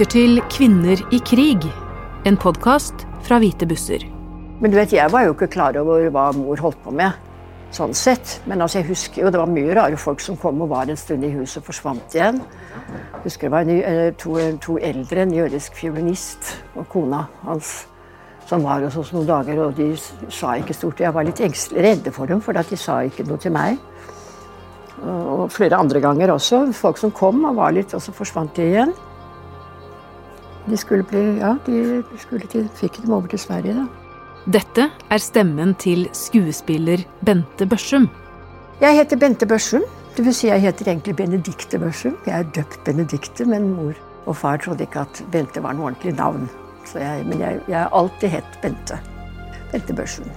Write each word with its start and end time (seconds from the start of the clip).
Lytter 0.00 0.14
til 0.16 0.38
Kvinner 0.48 1.00
i 1.12 1.18
krig, 1.20 1.64
en 2.24 2.36
podkast 2.40 3.02
fra 3.20 3.36
Hvite 3.36 3.66
busser. 3.68 4.06
Men 4.62 4.72
du 4.72 4.78
vet, 4.78 4.94
jeg 4.96 5.12
var 5.12 5.26
jo 5.26 5.34
ikke 5.34 5.50
klar 5.52 5.76
over 5.76 6.06
hva 6.08 6.22
mor 6.32 6.56
holdt 6.64 6.78
på 6.80 6.94
med. 6.96 7.18
Sånn 7.76 7.92
sett. 7.92 8.38
Men 8.48 8.64
altså, 8.64 8.78
jeg 8.78 8.88
husker 8.94 9.20
jo 9.20 9.32
det 9.34 9.42
var 9.42 9.52
mye 9.52 9.74
rare 9.76 9.98
folk 10.00 10.24
som 10.24 10.38
kom 10.40 10.62
og 10.64 10.70
var 10.70 10.88
en 10.88 10.96
stund 10.96 11.26
i 11.28 11.34
huset 11.34 11.60
og 11.60 11.66
forsvant 11.66 12.16
igjen. 12.16 12.38
Jeg 12.94 13.20
husker 13.26 13.50
det 13.50 13.52
var 13.52 13.68
en, 13.68 13.82
eh, 13.90 14.14
to, 14.16 14.38
to 14.64 14.78
eldre, 14.78 15.26
en 15.26 15.36
jødisk 15.36 15.76
fiolinist 15.82 16.54
og 16.80 16.88
kona 16.88 17.26
hans 17.42 17.74
som 18.48 18.64
var 18.64 18.80
hos 18.80 18.96
oss 18.96 19.12
noen 19.12 19.28
dager, 19.28 19.60
og 19.66 19.76
de 19.76 19.90
sa 20.32 20.54
ikke 20.56 20.78
stort. 20.80 21.04
Jeg 21.04 21.12
var 21.12 21.28
litt 21.28 21.44
engstelig 21.44 21.84
redde 21.90 22.16
for 22.16 22.24
dem, 22.24 22.40
for 22.40 22.56
de 22.56 22.80
sa 22.80 23.02
ikke 23.04 23.28
noe 23.28 23.36
til 23.36 23.52
meg. 23.52 23.76
Og 25.04 25.52
flere 25.52 25.76
andre 25.76 26.00
ganger 26.00 26.32
også. 26.38 26.64
Folk 26.72 26.96
som 26.96 27.12
kom 27.12 27.44
og 27.44 27.60
var 27.60 27.76
litt, 27.76 27.92
og 27.92 28.00
så 28.00 28.16
forsvant 28.16 28.56
de 28.56 28.64
igjen. 28.72 28.96
De 30.70 30.76
skulle 30.78 31.02
bli 31.02 31.20
Ja, 31.40 31.56
de, 31.66 32.02
skulle 32.22 32.46
til, 32.50 32.68
fikk 32.78 33.00
dem 33.02 33.14
over 33.16 33.26
til 33.30 33.40
Sverige, 33.42 33.74
da. 33.74 33.86
Dette 34.50 34.86
er 35.10 35.20
stemmen 35.20 35.74
til 35.74 36.06
skuespiller 36.16 37.02
Bente 37.26 37.66
Børsum. 37.66 38.06
Jeg 38.80 38.96
heter 38.96 39.18
Bente 39.20 39.46
Børsum. 39.46 39.82
Det 40.16 40.24
vil 40.24 40.34
si 40.34 40.46
jeg 40.48 40.62
heter 40.62 40.88
egentlig 40.88 41.16
Benedikte 41.16 41.78
Børsum. 41.78 42.16
Jeg 42.26 42.38
er 42.38 42.52
døpt 42.54 42.84
Benedikte, 42.84 43.44
men 43.44 43.68
mor 43.74 43.98
og 44.26 44.36
far 44.36 44.56
trodde 44.62 44.86
ikke 44.86 45.02
at 45.02 45.22
Bente 45.32 45.62
var 45.62 45.74
noe 45.74 45.90
ordentlig 45.90 46.14
navn. 46.16 46.48
Jeg, 46.94 47.26
men 47.26 47.40
jeg, 47.40 47.60
jeg 47.68 47.78
har 47.78 47.90
alltid 47.94 48.32
hett 48.36 48.58
Bente. 48.62 48.98
Bente 49.72 49.96
Børsum. 49.96 50.30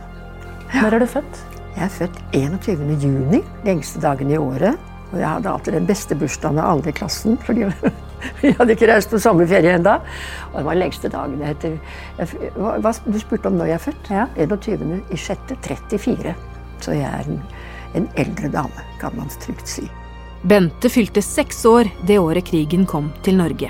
Når 0.73 0.97
er 0.97 1.05
du 1.05 1.05
født? 1.05 1.43
Jeg 1.75 1.85
er 1.85 1.93
født 1.93 2.19
21. 2.33 2.97
juni, 3.03 3.43
lengste 3.65 4.01
dagen 4.01 4.33
i 4.33 4.37
året. 4.37 4.81
Og 5.11 5.19
jeg 5.19 5.29
hadde 5.29 5.49
alltid 5.49 5.77
den 5.77 5.87
beste 5.89 6.17
bursdagen 6.17 6.59
av 6.59 6.73
alle 6.73 6.89
i 6.89 6.97
klassen. 6.97 7.37
fordi 7.45 7.69
vi 8.41 8.53
hadde 8.57 8.75
ikke 8.75 8.89
reist 8.89 9.11
på 9.13 9.19
sommerferie 9.21 9.75
ennå. 9.77 9.97
Og 10.51 10.57
det 10.57 10.65
var 10.67 10.77
den 10.77 10.83
lengste 10.83 11.11
dagen. 11.13 11.41
Jeg 11.41 11.55
heter, 11.55 11.77
jeg, 12.19 12.53
hva, 12.57 12.93
du 13.05 13.19
spurte 13.21 13.51
om 13.51 13.59
når 13.59 13.71
jeg 13.71 13.79
er 13.79 13.85
født? 13.87 14.11
Ja. 14.13 14.27
21. 14.37 14.97
i 15.09 15.19
6. 15.19 15.53
34. 15.67 16.35
Så 16.83 16.97
jeg 16.97 17.07
er 17.07 17.29
en, 17.31 17.43
en 17.99 18.09
eldre 18.19 18.51
dame, 18.53 18.87
kan 19.01 19.15
man 19.17 19.31
trygt 19.43 19.69
si. 19.69 19.87
Bente 20.43 20.89
fylte 20.91 21.23
seks 21.23 21.61
år 21.69 21.87
det 22.07 22.19
året 22.19 22.49
krigen 22.49 22.83
kom 22.89 23.13
til 23.23 23.37
Norge. 23.39 23.69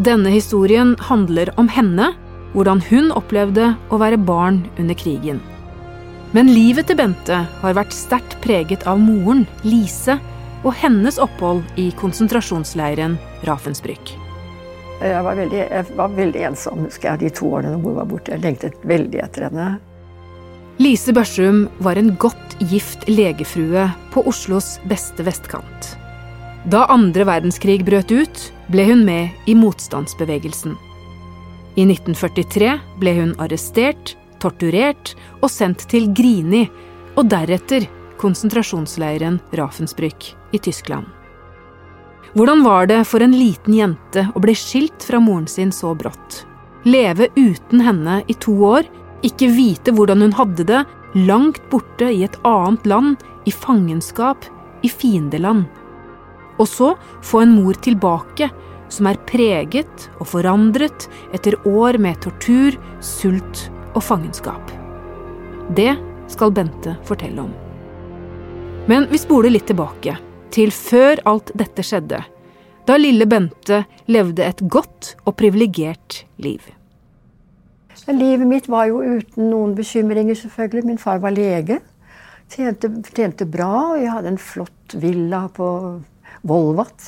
Denne 0.00 0.32
historien 0.32 0.96
handler 1.06 1.52
om 1.60 1.68
henne, 1.70 2.12
hvordan 2.54 2.82
hun 2.88 3.12
opplevde 3.14 3.74
å 3.90 3.98
være 4.00 4.18
barn 4.18 4.64
under 4.80 4.98
krigen. 4.98 5.38
Men 6.34 6.50
livet 6.50 6.86
til 6.86 6.98
Bente 6.98 7.40
har 7.60 7.74
vært 7.74 7.94
sterkt 7.94 8.36
preget 8.42 8.86
av 8.90 8.98
moren, 9.02 9.44
Lise, 9.66 10.18
og 10.62 10.74
hennes 10.78 11.18
opphold 11.22 11.62
i 11.80 11.88
konsentrasjonsleiren 11.98 13.16
Ravensbrück. 13.46 14.14
Jeg 15.00 15.24
var 15.24 15.38
veldig, 15.38 15.60
jeg 15.64 15.96
var 15.96 16.12
veldig 16.12 16.42
ensom 16.50 16.82
husker 16.84 17.14
jeg, 17.14 17.20
de 17.22 17.30
to 17.38 17.48
årene 17.56 17.78
mor 17.80 17.96
var 18.02 18.08
borte. 18.10 18.34
Jeg 18.34 18.44
lengtet 18.44 18.82
veldig 18.84 19.22
etter 19.24 19.48
henne. 19.48 19.68
Lise 20.80 21.12
Børsum 21.16 21.66
var 21.84 21.98
en 22.00 22.14
godt 22.20 22.56
gift 22.70 23.06
legefrue 23.08 23.86
på 24.12 24.22
Oslos 24.28 24.78
beste 24.88 25.24
vestkant. 25.24 25.94
Da 26.68 26.86
andre 26.92 27.24
verdenskrig 27.28 27.82
brøt 27.84 28.12
ut, 28.12 28.40
ble 28.72 28.84
hun 28.88 29.04
med 29.04 29.48
i 29.48 29.56
motstandsbevegelsen. 29.56 30.76
I 31.80 31.86
1943 31.86 32.74
ble 33.00 33.14
hun 33.16 33.32
arrestert, 33.40 34.14
torturert 34.40 35.14
og 35.40 35.48
sendt 35.52 35.86
til 35.92 36.10
Grini, 36.16 36.66
og 37.16 37.28
deretter 37.32 37.88
konsentrasjonsleiren 38.20 39.40
Ravensbrück 39.56 40.32
i 40.52 40.60
Tyskland. 40.60 41.08
Hvordan 42.34 42.62
var 42.62 42.86
det 42.86 43.02
for 43.10 43.22
en 43.24 43.34
liten 43.34 43.74
jente 43.74 44.28
å 44.34 44.42
bli 44.42 44.54
skilt 44.54 45.02
fra 45.02 45.18
moren 45.22 45.48
sin 45.50 45.72
så 45.74 45.94
brått? 45.98 46.44
Leve 46.86 47.28
uten 47.36 47.82
henne 47.84 48.20
i 48.30 48.36
to 48.38 48.54
år, 48.64 48.86
ikke 49.26 49.50
vite 49.52 49.92
hvordan 49.92 50.22
hun 50.24 50.36
hadde 50.38 50.64
det, 50.68 50.84
langt 51.14 51.60
borte 51.72 52.08
i 52.12 52.22
et 52.24 52.38
annet 52.46 52.86
land, 52.86 53.16
i 53.44 53.52
fangenskap, 53.52 54.46
i 54.82 54.88
fiendeland. 54.88 55.66
Og 56.60 56.68
så 56.68 56.92
få 57.24 57.42
en 57.42 57.56
mor 57.56 57.76
tilbake, 57.82 58.50
som 58.90 59.06
er 59.06 59.20
preget 59.28 60.08
og 60.18 60.28
forandret 60.32 61.06
etter 61.34 61.56
år 61.68 61.98
med 62.02 62.20
tortur, 62.24 62.76
sult 63.04 63.66
og 63.94 64.02
fangenskap. 64.04 64.72
Det 65.76 65.92
skal 66.30 66.54
Bente 66.54 66.96
fortelle 67.06 67.42
om. 67.42 67.52
Men 68.90 69.06
vi 69.10 69.18
spoler 69.20 69.52
litt 69.52 69.68
tilbake, 69.70 70.16
til 70.52 70.74
før 70.74 71.22
alt 71.30 71.52
dette 71.58 71.84
skjedde, 71.86 72.20
da 72.88 72.96
lille 72.98 73.26
Bente 73.30 73.84
levde 74.10 74.42
et 74.42 74.60
godt 74.66 75.14
og 75.24 75.36
privilegert 75.38 76.24
liv. 76.42 76.62
Livet 78.10 78.48
mitt 78.48 78.66
var 78.70 78.88
jo 78.88 79.02
uten 79.04 79.50
noen 79.52 79.76
bekymringer, 79.78 80.34
selvfølgelig. 80.34 80.86
Min 80.88 80.98
far 80.98 81.20
var 81.22 81.34
lege. 81.34 81.78
Tjente, 82.50 82.88
tjente 83.14 83.46
bra. 83.46 83.94
Jeg 84.00 84.10
hadde 84.10 84.32
en 84.32 84.40
flott 84.40 84.96
villa 84.98 85.44
på 85.54 85.68
Volvat. 86.48 87.06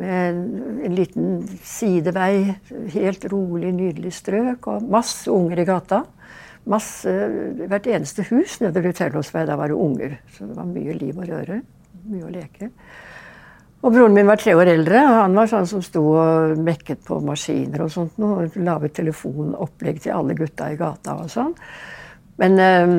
Med 0.00 0.38
en 0.86 0.96
liten 0.96 1.42
sidevei. 1.66 2.54
Helt 2.94 3.26
rolig, 3.32 3.74
nydelig 3.76 4.14
strøk. 4.22 4.70
Og 4.72 4.88
masse 4.94 5.28
unger 5.28 5.60
i 5.60 5.68
gata. 5.68 6.00
Masse, 6.70 7.12
hvert 7.66 7.90
eneste 7.90 8.24
hus 8.30 8.60
nede 8.62 8.84
ved 8.84 8.96
Tellåsvei, 8.96 9.44
da 9.50 9.58
var 9.58 9.72
det 9.72 9.76
unger. 9.76 10.16
Så 10.32 10.46
det 10.46 10.56
var 10.56 10.70
mye 10.70 10.96
liv 10.96 11.18
og 11.18 11.28
røre. 11.28 11.60
Mye 12.10 12.26
å 12.26 12.32
leke. 12.32 12.70
Og 13.82 13.90
broren 13.90 14.14
min 14.14 14.28
var 14.28 14.38
tre 14.38 14.54
år 14.54 14.70
eldre. 14.76 14.98
Han 15.22 15.34
var 15.34 15.48
sånn 15.50 15.66
som 15.66 15.82
sto 15.82 16.04
og 16.14 16.58
mekket 16.62 17.02
på 17.06 17.18
maskiner 17.26 17.82
og 17.82 17.90
sånt. 17.90 18.20
Og 18.22 18.54
laget 18.62 18.94
telefonopplegg 19.00 20.04
til 20.04 20.14
alle 20.14 20.38
gutta 20.38 20.70
i 20.70 20.78
gata 20.78 21.16
og 21.18 21.30
sånn. 21.32 21.56
Men 22.40 22.54
øh, 22.58 22.92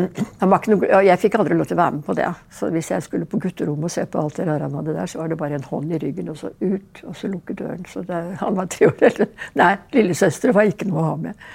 noe, 0.69 0.90
jeg 1.03 1.19
fikk 1.19 1.40
aldri 1.40 1.56
lov 1.58 1.68
til 1.68 1.75
å 1.75 1.81
være 1.81 1.96
med 1.96 2.03
på 2.06 2.16
det. 2.16 2.28
Så 2.53 2.69
hvis 2.72 2.91
jeg 2.91 3.03
skulle 3.03 3.28
på 3.28 3.40
gutterommet 3.44 3.90
og 3.90 3.96
se 3.96 4.03
på 4.08 4.22
alt 4.22 4.38
det 4.40 4.46
der 4.47 4.66
han 4.68 4.75
hadde 4.78 4.96
der, 4.96 5.09
så 5.09 5.24
var 5.24 5.31
det 5.31 5.40
bare 5.40 5.58
en 5.58 5.66
hånd 5.72 5.96
i 5.96 6.00
ryggen, 6.03 6.30
og 6.31 6.38
så 6.40 6.52
ut, 6.62 7.02
og 7.08 7.16
så 7.18 7.31
lukke 7.31 7.56
døren. 7.58 7.88
Så 7.90 8.06
det, 8.08 8.20
han 8.40 8.59
var 8.59 8.70
tre 8.72 8.91
år 8.91 9.08
eldre. 9.09 9.28
Nei, 9.59 9.72
lillesøstre 9.96 10.53
var 10.56 10.70
ikke 10.70 10.88
noe 10.91 11.02
å 11.02 11.08
ha 11.09 11.16
med. 11.25 11.47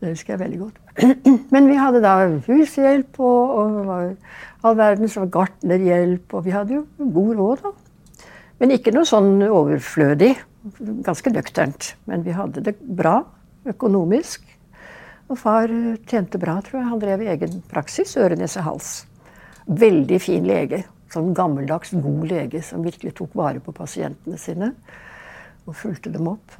Det 0.00 0.14
husker 0.14 0.34
jeg 0.34 0.42
veldig 0.42 0.62
godt. 0.62 0.80
Men 1.54 1.68
vi 1.70 1.76
hadde 1.78 2.02
da 2.04 2.16
hushjelp 2.48 3.20
og, 3.22 3.54
og 3.60 4.53
all 4.64 4.76
verdens 4.78 5.16
gartnerhjelp, 5.32 6.32
og 6.32 6.46
vi 6.46 6.54
hadde 6.54 6.78
jo 6.78 6.84
god 6.98 7.34
råd, 7.40 7.64
da. 7.66 7.72
Men 8.62 8.72
ikke 8.76 8.94
noe 8.94 9.06
sånn 9.08 9.42
overflødig. 9.44 10.32
Ganske 11.04 11.32
nøkternt. 11.34 11.90
Men 12.08 12.22
vi 12.24 12.32
hadde 12.36 12.62
det 12.64 12.76
bra 12.80 13.18
økonomisk. 13.68 14.46
Og 15.28 15.40
far 15.40 15.72
tjente 16.08 16.40
bra, 16.40 16.58
tror 16.64 16.80
jeg. 16.80 16.88
Han 16.92 17.02
drev 17.02 17.24
egen 17.34 17.58
praksis, 17.68 18.14
øre, 18.20 18.38
nese, 18.38 18.62
hals. 18.64 18.92
Veldig 19.66 20.20
fin 20.22 20.46
lege. 20.48 20.84
Sånn 21.12 21.34
gammeldags, 21.36 21.92
god 21.92 22.24
lege 22.30 22.62
som 22.64 22.84
virkelig 22.84 23.14
tok 23.18 23.34
vare 23.38 23.60
på 23.64 23.74
pasientene 23.74 24.38
sine. 24.40 24.72
Og 25.64 25.76
fulgte 25.78 26.12
dem 26.14 26.30
opp. 26.30 26.56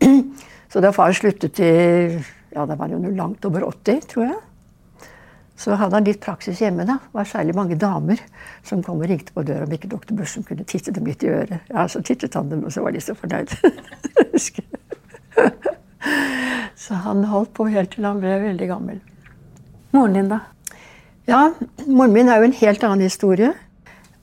Så 0.72 0.82
da 0.84 0.94
far 0.94 1.14
sluttet 1.16 1.60
i 1.62 1.74
Ja, 2.54 2.64
da 2.64 2.76
var 2.78 2.86
han 2.86 3.02
jo 3.02 3.10
langt 3.16 3.44
over 3.48 3.66
80, 3.66 4.04
tror 4.12 4.28
jeg. 4.28 4.42
Så 5.56 5.74
hadde 5.78 5.94
han 5.94 6.04
litt 6.06 6.20
praksis 6.22 6.58
hjemme. 6.60 6.84
da. 6.86 6.92
Det 6.98 7.14
var 7.14 7.24
særlig 7.30 7.54
mange 7.54 7.76
damer 7.78 8.18
som 8.66 8.82
kom 8.82 9.02
og 9.02 9.08
ringte 9.08 9.32
på 9.32 9.42
døra 9.46 9.64
om 9.66 9.72
ikke 9.72 9.88
doktor 9.92 10.14
Børsum 10.18 10.42
kunne 10.46 10.64
titte 10.66 10.92
dem 10.92 11.06
litt 11.06 11.22
i 11.22 11.28
øret. 11.30 11.60
Ja, 11.70 11.86
Så 11.88 12.02
tittet 12.02 12.34
han 12.34 12.50
dem, 12.50 12.64
og 12.64 12.72
så 12.72 12.82
var 12.82 12.90
de 12.90 13.00
så 13.00 13.14
fornøyd. 13.14 13.54
så 16.84 16.94
han 16.94 17.24
holdt 17.30 17.52
på 17.54 17.64
helt 17.70 17.90
til 17.94 18.04
han 18.04 18.20
ble 18.20 18.40
veldig 18.42 18.68
gammel. 18.68 18.98
Moren 19.94 20.14
din, 20.18 20.28
da? 20.32 20.38
Ja, 21.28 21.52
moren 21.86 22.12
min 22.12 22.28
er 22.28 22.36
jo 22.42 22.50
en 22.50 22.58
helt 22.58 22.84
annen 22.84 23.00
historie. 23.06 23.52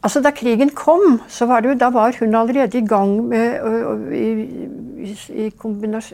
Altså, 0.04 0.22
Da 0.22 0.31
krigen 0.31 0.69
kom, 0.69 1.22
så 1.27 1.45
var 1.45 1.62
det 1.62 1.69
jo, 1.69 1.75
da 1.77 1.89
var 1.89 2.12
hun 2.19 2.36
allerede 2.36 2.77
i 2.77 2.88
gang 2.88 3.27
med 3.30 3.56
i, 4.12 4.57
i, 5.06 5.16
i 5.45 5.51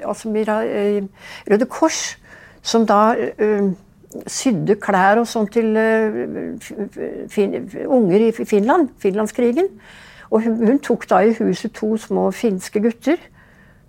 altså 0.05 0.29
med 0.29 0.47
Røde 1.49 1.65
Kors, 1.65 2.17
som 2.61 2.85
da 2.85 3.15
sydde 4.27 4.77
klær 4.81 5.21
og 5.21 5.27
sånn 5.29 5.47
til 5.51 5.73
fin, 7.31 7.55
unger 7.85 8.27
i 8.27 8.31
Finland. 8.37 8.91
Finlandskrigen. 9.03 9.71
Og 10.31 10.43
hun, 10.43 10.59
hun, 10.67 10.79
tok 10.83 11.07
da 11.09 11.21
i 11.23 11.35
huset 11.37 11.73
to 11.75 11.95
små 11.99 12.29
finske 12.35 12.81
gutter 12.83 13.19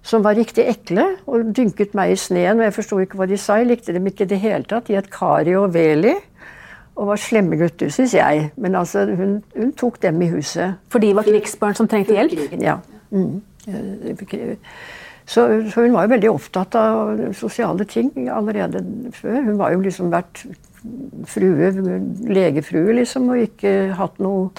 som 0.08 0.22
var 0.24 0.38
riktig 0.38 0.64
ekle, 0.70 1.04
og 1.28 1.50
dynket 1.56 1.94
meg 1.98 2.14
i 2.14 2.18
sneen. 2.18 2.60
Og 2.60 2.68
jeg 2.68 2.76
forsto 2.78 3.00
ikke 3.02 3.18
hva 3.20 3.26
de 3.28 3.38
sa. 3.40 3.58
Jeg 3.60 3.68
likte 3.72 3.92
dem 3.92 4.06
ikke 4.08 4.24
i 4.24 4.30
det 4.30 4.40
hele 4.40 4.64
tatt. 4.68 4.88
De 4.88 4.96
het 4.96 5.10
Kari 5.12 5.56
og 5.58 5.74
Veli. 5.74 6.14
Og 6.98 7.12
var 7.12 7.20
slemme 7.20 7.58
gutter, 7.60 7.90
syns 7.94 8.14
jeg. 8.16 8.48
Men 8.56 8.78
altså, 8.78 9.04
hun, 9.18 9.38
hun, 9.56 9.72
tok 9.78 10.00
dem 10.02 10.22
i 10.22 10.30
huset. 10.32 10.78
For 10.90 11.02
de 11.02 11.12
var 11.14 11.28
krigsbarn 11.28 11.76
som 11.78 11.90
trengte 11.90 12.16
hjelp? 12.16 12.56
Ja. 12.62 12.78
Mm. 13.10 13.42
Så, 15.28 15.42
så, 15.68 15.82
hun 15.84 15.92
var 15.92 16.06
jo 16.06 16.14
veldig 16.14 16.30
opptatt 16.32 16.76
av 16.80 17.18
sosiale 17.36 17.84
ting 17.88 18.10
allerede 18.32 18.80
før. 19.12 19.42
Hun 19.44 19.58
var 19.60 19.74
jo 19.74 19.82
liksom 19.84 20.08
vært 20.12 20.40
frue, 21.28 21.68
legefrue, 22.32 22.94
liksom, 22.96 23.28
og 23.34 23.44
ikke 23.44 23.74
hatt 23.98 24.20
noe 24.22 24.50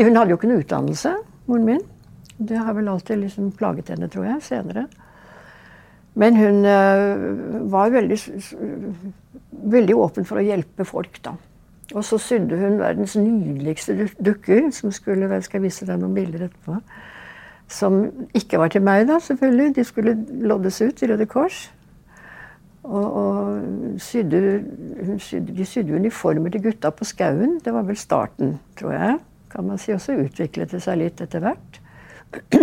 Hun 0.00 0.16
hadde 0.16 0.32
jo 0.32 0.36
ikke 0.38 0.48
noe 0.48 0.62
utdannelse, 0.62 1.10
moren 1.50 1.64
min. 1.66 1.80
Det 2.38 2.56
har 2.56 2.72
vel 2.72 2.88
alltid 2.88 3.18
liksom 3.20 3.50
plaget 3.58 3.90
henne, 3.90 4.08
tror 4.08 4.24
jeg, 4.24 4.42
senere. 4.46 4.84
Men 6.14 6.38
hun 6.38 6.64
øh, 6.64 7.70
var 7.72 7.90
veldig, 7.90 8.18
veldig 9.74 9.96
åpen 9.98 10.26
for 10.26 10.40
å 10.40 10.46
hjelpe 10.46 10.86
folk, 10.88 11.18
da. 11.26 11.34
Og 11.90 12.06
så 12.06 12.20
sydde 12.22 12.58
hun 12.58 12.78
verdens 12.78 13.16
nydeligste 13.18 14.08
dukker, 14.22 14.70
som 14.74 14.94
skulle 14.94 15.28
jeg 15.34 15.46
skal 15.48 15.64
vise 15.66 15.86
deg 15.86 15.98
noen 16.00 16.14
bilder 16.16 16.46
etterpå. 16.46 16.78
Som 17.70 18.00
ikke 18.34 18.58
var 18.58 18.72
til 18.72 18.82
meg, 18.82 19.06
da, 19.08 19.20
selvfølgelig. 19.22 19.74
De 19.76 19.84
skulle 19.86 20.16
loddes 20.42 20.80
ut 20.82 21.02
i 21.02 21.10
Røde 21.12 21.26
Kors. 21.30 21.68
Og, 22.82 23.12
og 23.12 23.60
sydde, 24.00 24.40
sydde, 25.18 25.54
de 25.56 25.66
sydde 25.68 25.94
uniformer 25.94 26.50
til 26.50 26.64
gutta 26.64 26.90
på 26.90 27.06
skauen. 27.06 27.60
Det 27.64 27.74
var 27.74 27.86
vel 27.86 27.96
starten, 27.96 28.56
tror 28.80 28.96
jeg. 28.96 29.18
kan 29.50 29.66
man 29.66 29.78
si. 29.78 29.92
Og 29.94 30.00
så 30.00 30.18
utviklet 30.18 30.72
det 30.72 30.82
seg 30.82 30.98
litt 30.98 31.22
etter 31.22 31.44
hvert. 31.44 31.80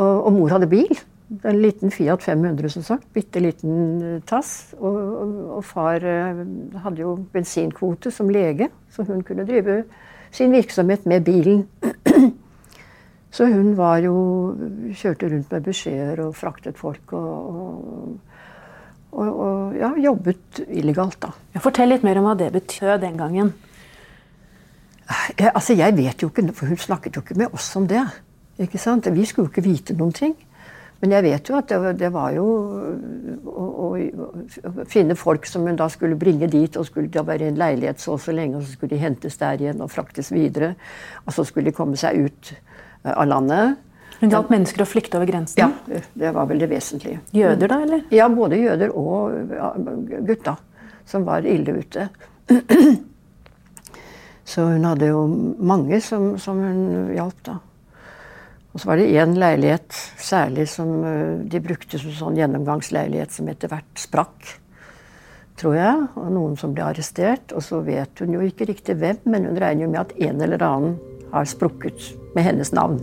og, 0.00 0.24
og 0.24 0.32
mor 0.32 0.56
hadde 0.56 0.70
bil. 0.70 0.98
En 1.44 1.60
liten 1.60 1.92
Fiat 1.92 2.24
500, 2.24 2.72
som 2.72 2.84
sagt. 2.86 3.08
Bitte 3.12 3.40
liten 3.44 4.02
eh, 4.02 4.18
tass. 4.24 4.72
Og, 4.78 4.96
og, 4.96 5.38
og, 5.58 5.64
far 5.68 6.04
eh, 6.04 6.44
hadde 6.84 7.04
jo 7.04 7.18
bensinkvote 7.32 8.12
som 8.14 8.32
lege, 8.32 8.70
så 8.88 9.04
hun 9.04 9.20
kunne 9.20 9.44
drive 9.48 9.82
sin 10.32 10.52
virksomhet 10.52 11.04
med 11.06 11.24
bilen. 11.28 11.66
Så 13.30 13.46
hun 13.52 13.74
var 13.76 14.00
jo 14.00 14.14
Kjørte 14.96 15.28
rundt 15.28 15.52
med 15.52 15.66
beskjeder 15.66 16.22
og 16.24 16.36
fraktet 16.36 16.78
folk 16.80 17.12
og, 17.16 18.16
og, 19.12 19.26
og 19.28 19.76
ja, 19.76 19.92
jobbet 20.00 20.62
illegalt, 20.66 21.18
da. 21.22 21.32
Fortell 21.60 21.92
litt 21.92 22.06
mer 22.06 22.20
om 22.20 22.28
hva 22.28 22.36
det 22.38 22.48
betød 22.54 23.02
den 23.04 23.18
gangen. 23.20 23.52
Jeg, 25.08 25.52
altså, 25.54 25.76
jeg 25.76 25.96
vet 25.96 26.22
jo 26.22 26.28
ikke, 26.28 26.48
for 26.56 26.68
Hun 26.68 26.80
snakket 26.80 27.16
jo 27.16 27.24
ikke 27.24 27.38
med 27.38 27.54
oss 27.54 27.70
om 27.76 27.86
det. 27.88 28.04
ikke 28.58 28.80
sant? 28.80 29.08
Vi 29.12 29.24
skulle 29.24 29.48
jo 29.48 29.52
ikke 29.52 29.68
vite 29.68 29.96
noen 29.96 30.12
ting. 30.12 30.36
Men 31.00 31.12
jeg 31.14 31.22
vet 31.28 31.48
jo 31.48 31.54
at 31.54 31.68
det, 31.70 31.92
det 32.00 32.08
var 32.10 32.32
jo 32.34 32.44
å, 33.46 33.66
å, 33.86 33.90
å, 33.94 34.86
finne 34.90 35.14
folk 35.14 35.46
som 35.46 35.68
hun 35.68 35.78
da 35.78 35.86
skulle 35.92 36.18
bringe 36.18 36.48
dit, 36.50 36.74
og 36.74 36.88
skulle 36.88 37.12
da 37.14 37.22
være 37.22 37.46
i 37.46 37.52
en 37.52 37.60
leilighet 37.60 38.02
så 38.02 38.16
og 38.16 38.24
så 38.24 38.34
lenge, 38.34 38.58
og 38.58 38.66
så 38.66 38.74
skulle 38.74 38.96
de 38.96 39.04
hentes 39.04 39.38
der 39.38 39.62
igjen 39.62 39.84
og 39.84 39.92
fraktes 39.94 40.32
videre. 40.34 40.72
Og 41.24 41.36
så 41.36 41.46
skulle 41.46 41.70
de 41.70 41.76
komme 41.76 41.98
seg 42.00 42.18
ut 42.26 42.50
eh, 42.50 42.67
av 43.14 43.28
landet. 43.30 43.84
Hun 44.18 44.32
hjalp 44.34 44.48
mennesker 44.50 44.82
å 44.82 44.88
flykte 44.88 45.20
over 45.20 45.30
grensen? 45.30 45.60
Ja, 45.60 46.00
det 46.18 46.32
var 46.34 46.48
vel 46.50 46.58
det 46.58 46.70
vesentlige. 46.72 47.20
Jøder, 47.30 47.70
da? 47.70 47.82
eller? 47.86 48.02
Ja, 48.10 48.26
både 48.32 48.58
jøder 48.58 48.90
og 48.98 49.52
gutta, 50.26 50.56
som 51.06 51.26
var 51.28 51.46
ille 51.46 51.78
ute. 51.78 52.08
Så 54.48 54.64
hun 54.64 54.86
hadde 54.88 55.10
jo 55.10 55.26
mange 55.60 56.00
som, 56.00 56.32
som 56.40 56.60
hun 56.64 57.10
hjalp, 57.12 57.40
da. 57.44 57.58
Og 58.72 58.80
så 58.80 58.88
var 58.88 59.00
det 59.00 59.10
én 59.20 59.34
leilighet 59.36 59.96
særlig 60.22 60.68
som 60.72 61.02
eh, 61.04 61.40
de 61.50 61.60
brukte 61.60 62.00
som 62.00 62.14
sånn 62.14 62.38
gjennomgangsleilighet, 62.38 63.32
som 63.34 63.48
etter 63.50 63.72
hvert 63.72 64.00
sprakk. 64.00 64.54
Tror 65.58 65.74
jeg. 65.76 66.06
Og 66.20 66.28
noen 66.32 66.56
som 66.60 66.72
ble 66.76 66.86
arrestert. 66.86 67.52
Og 67.56 67.64
så 67.66 67.80
vet 67.84 68.22
hun 68.22 68.36
jo 68.36 68.44
ikke 68.46 68.68
riktig 68.70 68.96
hvem, 69.00 69.20
men 69.28 69.48
hun 69.50 69.58
regner 69.58 69.84
jo 69.84 69.90
med 69.92 70.00
at 70.04 70.14
en 70.28 70.44
eller 70.46 70.64
annen 70.64 70.96
har 71.32 71.48
sprukket 71.48 72.12
med 72.34 72.46
hennes 72.46 72.72
navn. 72.76 73.00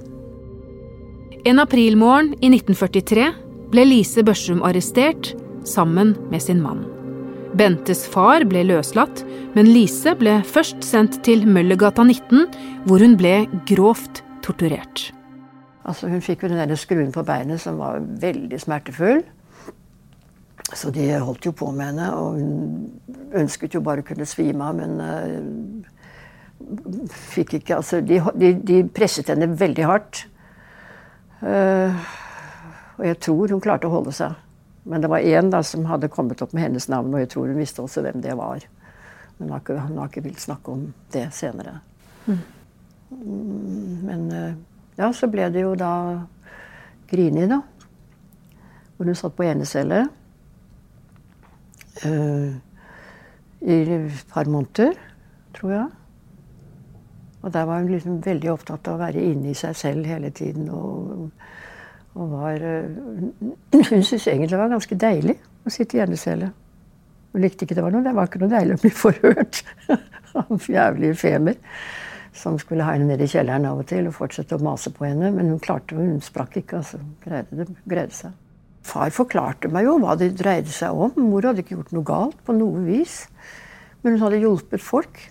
En 1.46 1.62
aprilmorgen 1.62 2.34
i 2.42 2.50
1943 2.50 3.30
ble 3.74 3.86
Lise 3.86 4.24
Børsum 4.26 4.64
arrestert 4.66 5.34
sammen 5.68 6.16
med 6.32 6.42
sin 6.42 6.62
mann. 6.62 6.86
Bentes 7.56 8.04
far 8.12 8.44
ble 8.50 8.66
løslatt, 8.68 9.22
men 9.56 9.70
Lise 9.70 10.16
ble 10.20 10.40
først 10.44 10.84
sendt 10.84 11.22
til 11.24 11.46
Møllergata 11.48 12.04
19, 12.04 12.50
hvor 12.88 13.04
hun 13.04 13.16
ble 13.20 13.46
grovt 13.70 14.24
torturert. 14.44 15.12
Altså, 15.86 16.10
hun 16.10 16.24
fikk 16.26 16.44
jo 16.44 16.52
den 16.52 16.60
der 16.66 16.80
skruen 16.80 17.14
på 17.14 17.24
beinet 17.24 17.62
som 17.62 17.78
var 17.80 18.02
veldig 18.22 18.60
smertefull. 18.60 19.22
Så 20.74 20.90
de 20.92 21.06
holdt 21.22 21.46
jo 21.46 21.54
på 21.54 21.70
med 21.72 21.94
henne, 21.94 22.10
og 22.18 22.40
hun 22.40 23.36
ønsket 23.38 23.78
jo 23.78 23.84
bare 23.86 24.02
å 24.02 24.08
kunne 24.08 24.26
svime 24.28 24.66
av, 24.66 24.80
men 24.80 24.98
uh, 24.98 25.95
fikk 27.12 27.60
ikke 27.60 27.78
Altså, 27.80 28.02
de, 28.02 28.20
de, 28.36 28.54
de, 28.66 28.80
presset 28.90 29.30
henne 29.32 29.50
veldig 29.60 29.86
hardt. 29.90 30.26
Uh, 31.42 31.94
og 32.96 33.06
jeg 33.10 33.20
tror 33.22 33.52
hun 33.54 33.64
klarte 33.64 33.90
å 33.90 33.94
holde 33.94 34.14
seg. 34.16 34.36
Men 34.86 35.02
det 35.02 35.10
var 35.10 35.26
én 35.26 35.50
som 35.66 35.86
hadde 35.90 36.12
kommet 36.14 36.42
opp 36.46 36.54
med 36.54 36.68
hennes 36.68 36.88
navn, 36.90 37.14
og 37.14 37.24
jeg 37.24 37.32
tror 37.34 37.50
hun 37.50 37.60
visste 37.60 37.84
også 37.84 38.04
hvem 38.06 38.22
det 38.24 38.36
var. 38.38 38.66
Men 39.38 39.48
hun 39.48 39.56
har 39.56 39.64
ikke, 39.64 39.80
hun 39.82 39.98
har 40.00 40.12
ikke 40.12 40.24
villet 40.28 40.46
snakke 40.46 40.72
om 40.72 40.86
det 41.14 41.26
senere. 41.34 41.80
Mm. 42.26 42.44
Men 44.06 44.30
uh, 44.32 44.54
ja, 44.98 45.12
så 45.14 45.28
ble 45.32 45.50
det 45.54 45.66
jo 45.66 45.74
da 45.80 45.92
Grini, 47.10 47.46
da. 47.50 47.60
Hvor 48.96 49.10
hun 49.10 49.18
satt 49.18 49.36
på 49.36 49.46
enecelle. 49.46 50.06
Uh, 52.06 52.56
I 53.62 53.82
et 53.98 54.26
par 54.32 54.50
måneder, 54.50 54.96
tror 55.58 55.72
jeg. 55.72 56.05
Og 57.46 57.54
der 57.54 57.66
var 57.70 57.82
hun 57.84 57.92
liksom 57.94 58.22
veldig 58.26 58.52
opptatt 58.56 58.88
av 58.90 58.98
å 58.98 59.04
være 59.04 59.22
inne 59.22 59.52
i 59.52 59.58
seg 59.58 59.76
selv 59.78 60.08
hele 60.10 60.32
tiden. 60.34 60.70
Og, 60.74 61.28
og 62.18 62.32
var 62.32 62.64
uh, 62.64 62.88
Hun 63.76 63.84
syntes 63.84 64.26
egentlig 64.26 64.50
det 64.56 64.62
var 64.62 64.72
ganske 64.72 64.98
deilig 64.98 65.36
å 65.66 65.74
sitte 65.74 66.00
i 66.00 66.02
enecelle. 66.06 66.50
Hun 67.36 67.44
likte 67.44 67.68
ikke 67.68 67.78
det 67.78 67.84
var 67.86 67.94
noe, 67.94 68.06
det 68.06 68.16
var 68.16 68.30
ikke 68.30 68.42
noe 68.42 68.54
deilig 68.54 68.80
å 68.80 68.82
bli 68.82 68.92
forhørt 68.96 69.62
av 70.42 70.70
jævlige 70.72 71.20
femer 71.20 71.60
som 72.36 72.58
skulle 72.60 72.84
ha 72.84 72.96
henne 72.96 73.08
ned 73.08 73.22
i 73.24 73.28
kjelleren 73.32 73.68
av 73.70 73.82
og 73.84 73.88
til 73.90 74.10
og 74.10 74.16
fortsette 74.18 74.58
å 74.58 74.64
mase 74.64 74.92
på 74.96 75.06
henne. 75.08 75.30
Men 75.36 75.54
hun 75.54 75.62
klarte 75.64 75.96
hun 75.98 76.18
sprakk 76.24 76.58
ikke. 76.62 76.82
altså 76.82 77.00
greide, 77.24 77.62
det, 77.62 77.70
greide 77.86 78.16
seg. 78.16 78.34
Far 78.86 79.14
forklarte 79.14 79.70
meg 79.74 79.88
jo 79.88 79.96
hva 80.02 80.18
det 80.20 80.34
dreide 80.38 80.74
seg 80.74 80.98
om. 80.98 81.14
Mor 81.30 81.48
hadde 81.48 81.64
ikke 81.64 81.78
gjort 81.78 81.94
noe 81.96 82.08
galt 82.08 82.42
på 82.46 82.58
noe 82.58 82.84
vis. 82.86 83.24
Men 84.04 84.18
hun 84.18 84.26
hadde 84.26 84.42
hjulpet 84.44 84.84
folk. 84.84 85.22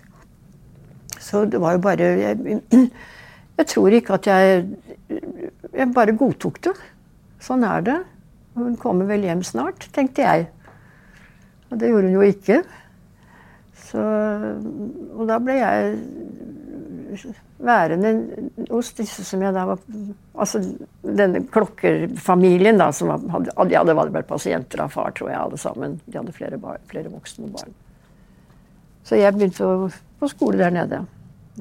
Så 1.25 1.45
det 1.49 1.61
var 1.61 1.77
jo 1.77 1.83
bare 1.85 2.09
Jeg, 2.21 2.59
jeg 3.59 3.67
tror 3.71 3.97
ikke 3.97 4.19
at 4.19 4.27
jeg 4.29 4.65
Jeg 5.73 5.93
bare 5.95 6.17
godtok 6.17 6.61
det. 6.69 6.75
Sånn 7.41 7.65
er 7.67 7.85
det. 7.85 7.99
Hun 8.55 8.77
kommer 8.79 9.09
vel 9.09 9.25
hjem 9.27 9.43
snart, 9.43 9.89
tenkte 9.93 10.23
jeg. 10.23 10.45
Og 11.69 11.79
det 11.81 11.89
gjorde 11.91 12.07
hun 12.07 12.15
jo 12.15 12.23
ikke. 12.23 12.61
Så, 13.85 14.01
og 15.15 15.27
da 15.29 15.37
ble 15.43 15.57
jeg 15.59 15.97
værende 17.65 18.11
hos 18.69 18.91
disse 18.97 19.23
som 19.27 19.43
jeg 19.43 19.53
da 19.55 19.65
var 19.69 19.79
Altså 20.35 20.59
denne 21.01 21.43
klokkerfamilien, 21.51 22.79
da, 22.79 22.89
som 22.95 23.13
hadde, 23.31 23.53
ja, 23.71 23.83
det 23.83 23.95
hadde 23.95 24.13
vært 24.15 24.27
pasienter 24.27 24.83
av 24.83 24.91
far, 24.95 25.13
tror 25.15 25.31
jeg, 25.31 25.39
alle 25.39 25.59
sammen. 25.59 25.99
De 26.07 26.19
hadde 26.19 26.35
flere, 26.35 26.59
bar, 26.59 26.81
flere 26.91 27.11
voksne 27.13 27.51
barn. 27.53 27.71
Så 29.05 29.19
jeg 29.19 29.35
begynte 29.35 29.67
på 30.19 30.29
skole 30.31 30.59
der 30.59 30.73
nede 30.73 31.03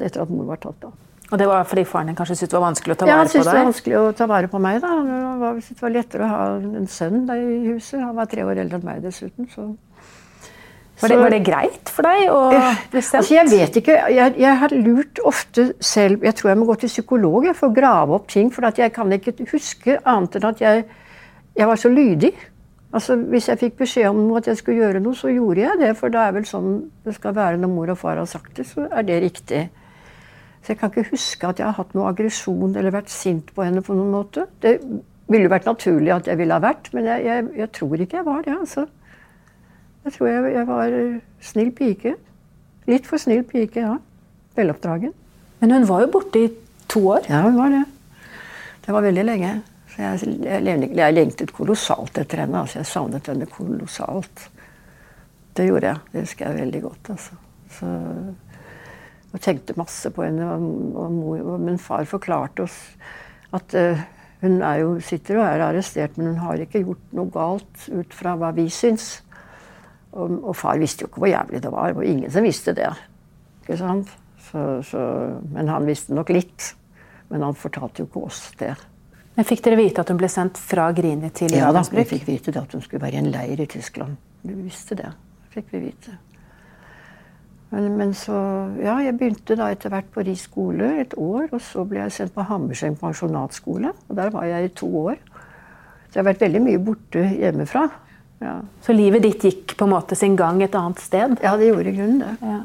etter 0.01 0.25
at 0.25 0.31
mor 0.33 0.49
var 0.49 0.61
tatt. 0.63 0.79
da. 0.83 0.93
Og 1.33 1.41
det 1.41 1.47
var 1.49 1.65
fordi 1.67 1.85
faren 1.89 2.11
din 2.11 2.17
kanskje 2.17 2.37
syntes 2.37 2.53
det 2.53 2.59
var 2.59 2.67
vanskelig 2.69 2.95
å 2.95 2.99
ta 3.01 3.07
vare 3.07 3.15
på 3.15 3.15
deg? 3.15 3.15
Ja, 3.15 3.23
han 3.23 3.33
syntes 3.33 3.47
det 3.47 3.57
var 3.57 3.69
vanskelig 3.69 3.97
å 3.99 4.13
ta 4.19 4.27
vare 4.31 4.51
på 4.53 4.61
meg. 4.63 4.81
da. 4.83 4.93
Var, 5.41 5.57
det 5.61 5.83
var 5.83 5.95
lettere 5.95 6.27
å 6.27 6.31
ha 6.31 6.45
en 6.81 6.91
sønn 6.91 7.25
der 7.29 7.41
i 7.41 7.57
huset. 7.73 7.99
Han 8.03 8.15
var 8.19 8.29
tre 8.31 8.45
år 8.47 8.61
eldre 8.65 8.81
enn 8.81 8.87
meg 8.87 9.03
dessuten. 9.05 9.49
så... 9.55 9.73
Var 11.01 11.11
det, 11.11 11.17
var 11.19 11.33
det, 11.35 11.41
greit 11.43 11.91
for 11.91 12.07
deg 12.07 12.29
å 12.31 12.41
bli 12.93 13.01
sendt? 13.03 13.17
Altså, 13.19 13.35
jeg 13.35 13.51
vet 13.51 13.79
ikke. 13.81 13.97
Jeg, 14.15 14.35
jeg, 14.39 14.59
har 14.61 14.75
lurt 14.79 15.19
ofte 15.27 15.65
selv 15.83 16.23
Jeg 16.23 16.37
tror 16.39 16.53
jeg 16.53 16.61
må 16.61 16.69
gå 16.69 16.77
til 16.85 16.93
psykolog 16.93 17.49
for 17.59 17.67
å 17.67 17.75
grave 17.75 18.15
opp 18.15 18.29
ting. 18.31 18.53
For 18.55 18.71
jeg 18.79 18.93
kan 18.95 19.11
ikke 19.17 19.35
huske 19.51 19.99
annet 19.99 20.39
enn 20.39 20.47
at 20.53 20.63
jeg, 20.63 20.85
jeg 21.59 21.71
var 21.71 21.83
så 21.83 21.91
lydig. 21.91 22.31
Altså, 22.95 23.17
Hvis 23.17 23.49
jeg 23.51 23.59
fikk 23.59 23.79
beskjed 23.81 24.07
om 24.13 24.37
at 24.39 24.47
jeg 24.47 24.61
skulle 24.61 24.79
gjøre 24.79 25.01
noe, 25.03 25.17
så 25.19 25.33
gjorde 25.33 25.65
jeg 25.65 25.81
det. 25.81 25.95
For 25.99 26.13
det 26.15 26.21
er 26.21 26.35
vel 26.37 26.45
sånn 26.47 26.69
det 27.05 27.17
skal 27.17 27.35
være 27.35 27.59
når 27.59 27.73
mor 27.73 27.91
og 27.91 27.99
far 27.99 28.21
har 28.21 28.29
sagt 28.31 28.61
det, 28.61 28.69
så 28.71 28.87
er 28.87 29.07
det 29.09 29.23
riktig. 29.25 29.65
Så 30.63 30.73
jeg 30.73 30.79
kan 30.81 30.93
ikke 30.93 31.11
huske 31.11 31.49
at 31.49 31.59
jeg 31.59 31.67
har 31.67 31.77
hatt 31.77 31.97
noe 31.97 32.07
aggresjon 32.09 32.73
eller 32.73 32.95
vært 32.95 33.11
sint 33.13 33.51
på 33.55 33.67
henne 33.67 33.83
på 33.85 33.97
noen 33.99 34.15
måte. 34.15 34.47
Det 34.63 34.79
ville 35.29 35.51
vært 35.51 35.67
naturlig 35.69 36.15
at 36.15 36.31
jeg 36.31 36.39
ville 36.39 36.55
ha 36.55 36.63
vært, 36.63 36.93
men 36.95 37.11
jeg, 37.11 37.27
jeg, 37.27 37.49
jeg 37.59 37.73
tror 37.81 38.05
ikke 38.05 38.21
jeg 38.21 38.29
var 38.31 38.47
det. 38.47 38.55
altså. 38.61 38.87
Jeg 40.05 40.17
tror 40.17 40.31
jeg, 40.31 40.55
jeg 40.55 40.67
var 40.71 40.97
snill 41.51 41.71
pike. 41.75 42.15
Litt 42.89 43.07
for 43.11 43.21
snill 43.21 43.43
pike, 43.49 43.81
ja. 43.81 43.99
Veloppdragen. 44.55 45.13
Men 45.61 45.73
hun 45.75 45.87
var 45.89 46.05
jo 46.05 46.11
borte 46.15 46.47
i 46.47 46.51
to 46.93 47.09
år? 47.17 47.27
Ja, 47.29 47.43
hun 47.49 47.57
var 47.59 47.73
det. 47.73 47.85
Det 48.87 48.95
var 48.95 49.03
veldig 49.03 49.25
lenge. 49.25 49.55
Så 49.95 50.03
jeg, 50.03 50.89
jeg, 50.91 51.15
lengtet 51.15 51.53
kolossalt 51.55 52.19
etter 52.19 52.43
henne. 52.43 52.65
altså 52.65 52.81
Jeg 52.81 52.91
savnet 52.91 53.29
henne 53.31 53.47
kolossalt. 53.47 54.49
Det 55.55 55.69
gjorde 55.69 55.93
jeg. 55.93 56.01
Det 56.13 56.25
husker 56.25 56.49
jeg 56.49 56.65
veldig 56.65 56.81
godt. 56.83 57.11
altså. 57.15 57.37
Så, 57.77 57.91
og 59.35 59.43
tenkte 59.43 59.77
masse 59.79 60.11
på 60.15 60.25
henne. 60.27 60.49
Og, 60.51 60.97
og, 60.99 61.45
og 61.55 61.63
min 61.63 61.79
far 61.79 62.07
forklarte 62.11 62.67
oss 62.67 62.79
at 63.55 63.77
uh, 63.79 64.03
hun 64.43 64.59
jo, 64.81 64.97
sitter 65.01 65.39
og 65.39 65.47
er 65.47 65.63
arrestert, 65.69 66.19
men 66.19 66.33
hun 66.33 66.43
har 66.43 66.65
ikke 66.65 66.83
gjort 66.83 67.15
noe 67.15 67.31
galt 67.33 67.87
ut 67.95 68.17
fra 68.19 68.35
hva 68.41 68.51
vi 68.57 68.67
syns. 68.73 69.21
Og, 70.15 70.41
og, 70.41 70.53
far 70.59 70.79
visste 70.83 71.07
jo 71.07 71.11
ikke 71.11 71.23
hvor 71.23 71.31
jævlig 71.31 71.63
det 71.63 71.73
var. 71.75 71.95
Og 71.95 72.07
ingen 72.07 72.35
som 72.35 72.47
visste 72.47 72.75
det. 72.75 72.91
Ikke 73.63 73.79
sant? 73.79 74.11
Så, 74.51 74.83
så, 74.91 75.05
men 75.55 75.71
han 75.71 75.87
visste 75.87 76.15
nok 76.19 76.35
litt. 76.35 76.75
Men 77.31 77.47
han 77.47 77.57
fortalte 77.59 78.03
jo 78.03 78.11
ikke 78.11 78.27
oss 78.27 78.43
det. 78.59 78.75
Men 79.35 79.47
Fikk 79.49 79.65
dere 79.65 79.79
vite 79.81 80.03
at 80.05 80.11
hun 80.13 80.19
ble 80.21 80.29
sendt 80.31 80.59
fra 80.63 80.91
Grini 80.95 81.31
til 81.35 81.55
Ja 81.57 81.73
da, 81.75 81.83
vi 81.91 82.05
fikk 82.07 82.29
vite 82.29 82.53
det 82.55 82.61
at 82.61 82.73
hun 82.77 82.83
skulle 82.85 83.03
være 83.03 83.19
i 83.19 83.23
en 83.25 83.33
leir 83.35 83.61
i 83.61 83.67
Tyskland. 83.67 84.15
Vi 84.45 84.55
visste 84.55 84.95
det. 84.95 85.11
fikk 85.55 85.73
vi 85.73 85.81
vite. 85.89 86.15
Men, 87.75 87.97
men 87.99 88.13
så 88.15 88.37
Ja, 88.83 89.01
jeg 89.03 89.17
begynte 89.19 89.57
da 89.59 89.71
etter 89.75 89.91
hvert 89.91 90.11
på 90.15 90.23
Ris 90.27 90.45
skole 90.47 90.93
et 91.01 91.17
år. 91.19 91.49
Og 91.51 91.61
så 91.63 91.83
ble 91.89 92.05
jeg 92.05 92.15
sendt 92.15 92.35
på 92.37 92.47
Hammerseng 92.47 92.95
pensjonatskole. 93.01 93.91
Og 94.09 94.17
der 94.17 94.31
var 94.31 94.47
jeg 94.47 94.71
i 94.71 94.75
to 94.79 94.91
år. 95.09 95.19
Så 96.09 96.21
jeg 96.21 96.23
har 96.23 96.31
vært 96.31 96.45
veldig 96.47 96.63
mye 96.63 96.79
borte 96.87 97.25
hjemmefra. 97.35 97.89
Ja, 98.45 98.61
Så 98.85 98.95
livet 98.95 99.25
ditt 99.25 99.43
gikk 99.47 99.75
på 99.79 99.87
en 99.87 99.95
måte 99.95 100.15
sin 100.19 100.37
gang 100.37 100.63
et 100.63 100.75
annet 100.79 101.01
sted? 101.03 101.39
ja 101.43 101.57
det 101.57 101.71
gjorde 101.73 101.91
i 101.91 101.97
grunnen 101.97 102.23
det. 102.23 102.35
Ja. 102.43 102.61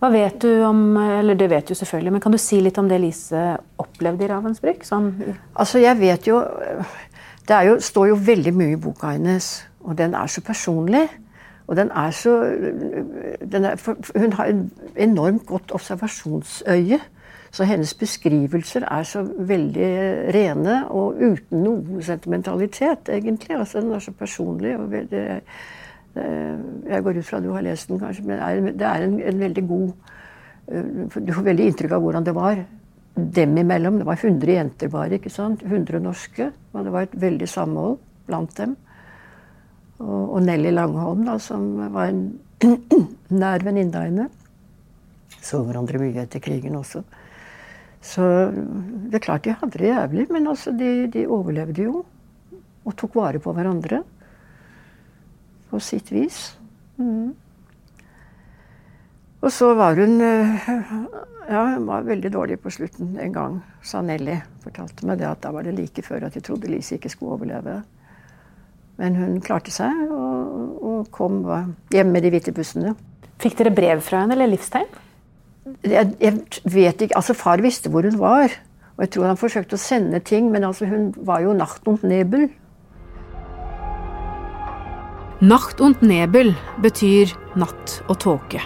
Hva 0.00 0.10
vet 0.12 0.40
du 0.44 0.50
om 0.66 0.96
Eller 1.00 1.38
det 1.38 1.48
vet 1.50 1.68
du 1.68 1.74
selvfølgelig, 1.74 2.12
men 2.12 2.20
kan 2.20 2.34
du 2.34 2.38
si 2.38 2.60
litt 2.60 2.78
om 2.78 2.88
det 2.88 3.00
Lise 3.00 3.44
opplevde 3.80 4.26
i 4.26 4.30
Ravensbrück? 4.32 4.84
Sånn, 4.84 5.12
Altså, 5.54 5.80
jeg 5.80 5.98
vet 6.00 6.28
jo 6.28 6.42
Det 7.48 7.62
jo, 7.68 7.78
står 7.80 8.10
jo 8.10 8.18
veldig 8.26 8.52
mye 8.56 8.74
i 8.74 8.80
boka 8.80 9.14
hennes, 9.14 9.66
og 9.86 9.96
den 9.98 10.16
er 10.18 10.26
så 10.26 10.42
personlig. 10.42 11.04
Og 11.66 11.76
den 11.78 11.90
er 11.94 12.10
så 12.10 12.32
den 13.52 13.64
er, 13.64 13.76
Hun 14.18 14.32
har 14.32 14.50
en 14.50 14.70
enormt 14.96 15.46
godt 15.46 15.72
observasjonsøye. 15.74 16.98
Så 17.50 17.64
hennes 17.64 17.94
beskrivelser 17.94 18.84
er 18.90 19.02
så 19.02 19.22
veldig 19.22 19.90
rene 20.34 20.80
og 20.90 21.20
uten 21.22 21.62
noe 21.62 22.02
sentimentalitet, 22.04 23.08
egentlig. 23.08 23.56
Altså, 23.56 23.80
den 23.80 23.94
er 23.94 24.02
så 24.02 24.12
personlig. 24.12 24.76
og 24.76 24.90
veldig, 24.90 25.40
Jeg 26.16 27.04
går 27.04 27.20
ut 27.20 27.28
fra 27.28 27.40
du 27.44 27.50
har 27.52 27.64
lest 27.66 27.90
den, 27.90 28.00
kanskje, 28.00 28.24
men 28.24 28.72
det 28.78 28.86
er 28.88 29.04
en, 29.04 29.18
en 29.20 29.42
veldig 29.42 29.64
god 29.68 29.90
eh, 30.70 31.18
Du 31.20 31.32
får 31.36 31.46
veldig 31.50 31.66
inntrykk 31.70 31.96
av 31.96 32.04
hvordan 32.04 32.26
det 32.26 32.34
var 32.36 32.62
dem 33.16 33.58
imellom. 33.58 33.98
Det 33.98 34.06
var 34.06 34.20
100 34.20 34.52
jenter 34.52 34.92
bare, 34.92 35.16
ikke 35.16 35.32
sant? 35.32 35.62
100 35.64 36.00
norske. 36.04 36.50
Og 36.72 36.84
det 36.84 36.92
var 36.92 37.06
et 37.06 37.20
veldig 37.20 37.48
samhold 37.48 37.98
blant 38.28 38.56
dem. 38.58 38.74
Og, 39.98 40.34
og 40.36 40.42
Nelly 40.44 40.72
Langholm, 40.74 41.24
da, 41.24 41.38
som 41.40 41.70
var 41.94 42.10
en 42.12 42.26
nær 43.42 43.64
venninne 43.64 43.96
av 43.96 44.08
henne. 44.10 44.28
Så 45.40 45.62
hverandre 45.64 46.00
mye 46.02 46.26
etter 46.26 46.42
krigen 46.44 46.76
også. 46.76 47.04
Så 48.06 48.24
det 48.52 49.18
er 49.18 49.24
klart 49.24 49.46
de 49.46 49.56
hadde 49.56 49.80
det 49.80 49.88
jævlig, 49.88 50.26
men 50.30 50.50
altså 50.50 50.72
de, 50.76 51.08
de 51.12 51.24
overlevde 51.32 51.88
jo. 51.88 52.04
Og 52.86 52.94
tok 52.98 53.16
vare 53.18 53.40
på 53.42 53.54
hverandre. 53.56 54.02
På 55.70 55.80
sitt 55.82 56.12
vis. 56.12 56.56
Mm. 56.96 57.34
Og 59.44 59.52
så 59.52 59.72
var 59.78 59.98
hun 59.98 60.20
eh, 60.24 60.70
Ja, 61.46 61.62
hun 61.76 61.86
var 61.86 62.06
veldig 62.06 62.32
dårlig 62.34 62.58
på 62.62 62.72
slutten 62.74 63.18
en 63.22 63.34
gang, 63.34 63.58
sa 63.82 64.00
Nelly. 64.02 64.40
Fortalte 64.64 65.06
meg 65.06 65.20
det 65.20 65.28
at 65.28 65.42
da 65.44 65.52
var 65.54 65.66
det 65.66 65.76
like 65.76 66.02
før 66.02 66.26
at 66.26 66.34
de 66.34 66.42
trodde 66.42 66.70
Lise 66.70 66.96
ikke 66.96 67.12
skulle 67.12 67.36
overleve. 67.36 67.76
Men 68.98 69.18
hun 69.20 69.36
klarte 69.44 69.70
seg 69.70 70.08
og, 70.10 70.78
og 70.82 71.10
kom 71.14 71.42
hjem 71.92 72.10
med 72.10 72.26
de 72.26 72.32
hvite 72.34 72.54
bussene. 72.56 72.96
Fikk 73.42 73.58
dere 73.60 73.74
brev 73.76 74.00
fra 74.02 74.24
henne, 74.24 74.34
eller 74.34 74.50
livstegn? 74.50 74.88
Jeg, 75.86 76.14
jeg 76.22 76.38
vet 76.64 77.04
ikke, 77.04 77.18
altså 77.18 77.36
Far 77.36 77.62
visste 77.62 77.92
hvor 77.92 78.06
hun 78.08 78.18
var. 78.18 78.54
Og 78.96 79.04
jeg 79.04 79.12
tror 79.12 79.28
han 79.28 79.40
forsøkte 79.40 79.76
å 79.76 79.80
sende 79.82 80.22
ting, 80.24 80.48
men 80.50 80.64
altså 80.64 80.88
hun 80.88 81.10
var 81.28 81.44
jo 81.44 81.52
nacht 81.54 81.86
und 81.86 82.02
nebel. 82.06 82.48
Nacht 85.40 85.80
und 85.80 86.00
Nebel 86.00 86.54
betyr 86.80 87.28
natt 87.60 87.98
og 88.08 88.16
tåke. 88.24 88.62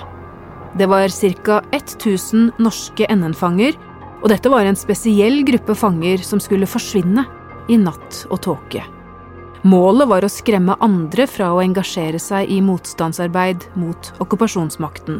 Det 0.78 0.86
var 0.86 1.10
ca. 1.10 1.56
1000 1.74 2.60
norske 2.62 3.08
NN-fanger, 3.10 3.74
og 4.22 4.28
dette 4.30 4.52
var 4.52 4.62
en 4.62 4.78
spesiell 4.78 5.42
gruppe 5.42 5.74
fanger 5.74 6.22
som 6.22 6.38
skulle 6.38 6.68
forsvinne 6.70 7.24
i 7.66 7.78
natt 7.80 8.20
og 8.30 8.38
tåke. 8.46 8.84
Målet 9.66 10.06
var 10.12 10.22
å 10.22 10.30
skremme 10.30 10.78
andre 10.78 11.26
fra 11.26 11.50
å 11.50 11.58
engasjere 11.58 12.22
seg 12.22 12.46
i 12.46 12.60
motstandsarbeid 12.62 13.66
mot 13.74 14.12
okkupasjonsmakten. 14.22 15.18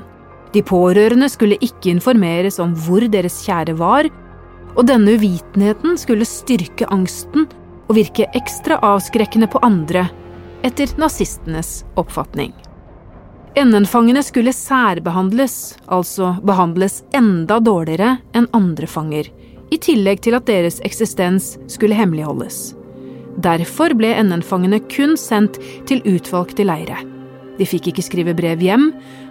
De 0.54 0.62
pårørende 0.62 1.26
skulle 1.34 1.58
ikke 1.58 1.90
informeres 1.90 2.60
om 2.62 2.78
hvor 2.78 3.02
deres 3.10 3.42
kjære 3.42 3.74
var, 3.74 4.06
og 4.78 4.86
denne 4.86 5.18
uvitenheten 5.18 5.98
skulle 5.98 6.30
styrke 6.30 6.86
angsten 6.94 7.50
og 7.90 7.96
virke 7.98 8.30
ekstra 8.38 8.78
avskrekkende 8.86 9.50
på 9.50 9.58
andre 9.66 10.06
etter 10.62 10.88
nazistenes 10.96 11.84
oppfatning. 11.94 12.52
NN-fangene 13.56 14.22
skulle 14.22 14.52
særbehandles, 14.54 15.76
altså 15.86 16.36
behandles 16.46 17.00
enda 17.16 17.58
dårligere 17.60 18.18
enn 18.36 18.46
andre 18.54 18.86
fanger, 18.86 19.30
i 19.70 19.78
tillegg 19.78 20.22
til 20.22 20.36
at 20.38 20.46
deres 20.50 20.78
eksistens 20.86 21.56
skulle 21.70 21.98
hemmeligholdes. 21.98 22.74
Derfor 23.40 23.94
ble 23.98 24.12
NN-fangene 24.22 24.80
kun 24.90 25.16
sendt 25.18 25.58
til 25.88 26.02
utvalgte 26.06 26.66
leire. 26.66 26.98
De 27.58 27.66
fikk 27.68 27.90
ikke 27.90 28.04
skrive 28.04 28.34
brev 28.36 28.62
hjem, 28.64 28.90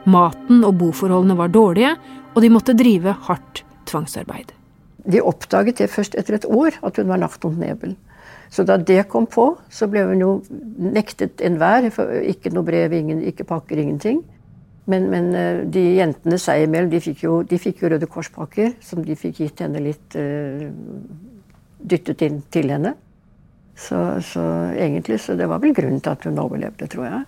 maten 0.09 0.63
og 0.67 0.77
boforholdene 0.81 1.38
var 1.39 1.51
dårlige, 1.53 1.95
og 2.36 2.43
de 2.43 2.51
måtte 2.53 2.77
drive 2.77 3.15
hardt 3.27 3.63
tvangsarbeid. 3.89 4.51
De 5.09 5.21
oppdaget 5.24 5.79
det 5.79 5.89
først 5.89 6.15
etter 6.19 6.38
et 6.38 6.45
år, 6.45 6.75
at 6.86 7.00
hun 7.00 7.09
var 7.09 7.21
lagt 7.24 7.45
om 7.48 7.55
nebel. 7.57 7.95
Så 8.50 8.65
da 8.65 8.79
det 8.82 9.03
kom 9.12 9.27
på, 9.29 9.51
så 9.70 9.88
ble 9.89 10.03
hun 10.10 10.24
jo 10.24 10.32
nektet 10.82 11.41
enhver. 11.46 11.86
Ikke 12.25 12.51
noe 12.53 12.65
brev, 12.65 12.94
ingen, 12.98 13.22
ikke 13.29 13.46
pakker, 13.50 13.77
ingenting. 13.77 14.24
Men, 14.89 15.06
men 15.12 15.27
eh, 15.38 15.60
de 15.70 15.84
jentene 16.00 16.39
seg 16.41 16.65
imellom, 16.65 16.89
de 16.89 17.01
fikk, 17.03 17.22
jo, 17.27 17.34
de 17.46 17.60
fikk 17.62 17.84
jo 17.84 17.91
Røde 17.94 18.10
Kors-pakker, 18.10 18.74
som 18.82 19.03
de 19.06 19.18
fikk 19.20 19.44
gitt 19.44 19.62
henne 19.62 19.84
litt 19.86 20.18
uh, 20.18 20.65
Dyttet 21.79 22.25
inn 22.25 22.41
til 22.51 22.74
henne. 22.74 22.96
Så, 23.79 23.96
så 24.25 24.41
egentlig 24.74 25.22
så 25.24 25.38
det 25.39 25.48
var 25.48 25.62
vel 25.63 25.72
grunnen 25.77 26.01
til 26.03 26.12
at 26.12 26.25
hun 26.27 26.41
overlevde, 26.41 26.89
tror 26.91 27.06
jeg. 27.06 27.22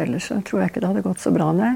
Ellers 0.00 0.30
så 0.30 0.38
tror 0.46 0.62
jeg 0.62 0.72
ikke 0.72 0.80
det 0.80 0.92
hadde 0.92 1.02
gått 1.04 1.20
så 1.20 1.34
bra, 1.34 1.50
nei. 1.52 1.74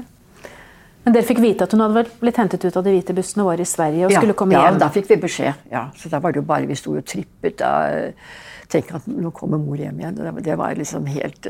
Men 1.09 1.15
dere 1.15 1.25
fikk 1.25 1.39
vite 1.41 1.65
at 1.65 1.71
hun 1.73 1.81
hadde 1.81 2.03
blitt 2.21 2.37
hentet 2.37 2.65
ut 2.67 2.75
av 2.77 2.83
de 2.85 2.91
hvite 2.93 3.15
bussene 3.17 3.41
og 3.41 3.47
var 3.49 3.61
i 3.63 3.65
Sverige 3.65 4.05
og 4.05 4.11
skulle 4.13 4.35
komme 4.37 4.53
ja, 4.53 4.67
hjem? 4.67 4.75
Ja, 4.75 4.81
da 4.83 4.89
fikk 4.93 5.07
vi 5.09 5.15
beskjed. 5.23 5.63
Ja. 5.71 5.87
Så 5.97 6.11
da 6.11 6.19
var 6.21 6.35
det 6.35 6.37
jo 6.37 6.43
bare 6.45 6.69
Vi 6.69 6.75
sto 6.77 6.93
jo 6.93 7.01
trippet. 7.01 7.55
Da, 7.63 8.11
tenkte 8.69 8.99
at 8.99 9.07
nå 9.09 9.31
kommer 9.33 9.57
mor 9.57 9.81
hjem 9.81 10.03
igjen. 10.03 10.19
Det, 10.19 10.43
det 10.45 10.57
var 10.61 10.77
liksom 10.77 11.07
helt 11.09 11.49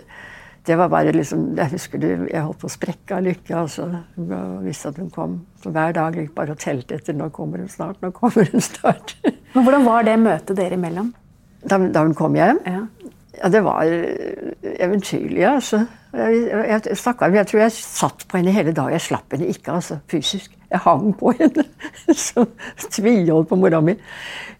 Det 0.63 0.77
var 0.79 0.87
bare 0.93 1.11
liksom 1.11 1.43
Jeg 1.59 1.73
husker 1.73 1.99
det, 1.99 2.13
jeg 2.31 2.45
holdt 2.45 2.61
på 2.61 2.69
å 2.69 2.71
sprekke 2.71 3.17
av 3.17 3.27
lykke. 3.27 3.57
altså. 3.65 3.89
Jeg 4.15 4.63
visste 4.69 4.93
at 4.93 5.03
hun 5.03 5.11
kom. 5.11 5.35
Så 5.59 5.75
hver 5.75 5.91
dag 5.99 6.15
gikk 6.15 6.31
bare 6.39 6.55
og 6.55 6.63
telte 6.63 6.95
etter. 6.95 7.19
Nå 7.19 7.27
kommer 7.35 7.59
hun 7.59 7.67
snart, 7.67 7.99
nå 7.99 8.13
kommer 8.15 8.47
hun 8.47 8.63
snart. 8.63 9.17
Men 9.27 9.67
Hvordan 9.67 9.83
var 9.91 10.07
det 10.07 10.15
møtet 10.23 10.55
dere 10.55 10.79
imellom? 10.79 11.11
Da, 11.67 11.81
da 11.83 12.07
hun 12.07 12.15
kom 12.15 12.39
hjem? 12.39 12.63
Ja. 12.63 12.85
Ja, 13.39 13.47
det 13.49 13.61
var 13.63 13.87
eventyrlig, 14.79 15.43
altså. 15.47 15.85
Jeg, 16.13 16.39
jeg, 16.49 16.81
jeg, 16.89 16.97
stakkars, 16.97 17.35
jeg 17.37 17.47
tror 17.47 17.61
jeg 17.61 17.73
satt 17.75 18.25
på 18.27 18.39
henne 18.39 18.51
hele 18.51 18.73
dagen. 18.75 18.95
Jeg 18.97 19.05
slapp 19.05 19.35
henne 19.35 19.47
ikke 19.47 19.77
altså, 19.77 19.99
fysisk. 20.11 20.55
Jeg 20.69 20.81
hang 20.83 21.13
på 21.17 21.31
henne. 21.39 21.63
Så 22.11 22.45
tviholdt 22.89 23.49
på 23.49 23.57
mora 23.59 23.79
mi 23.85 23.95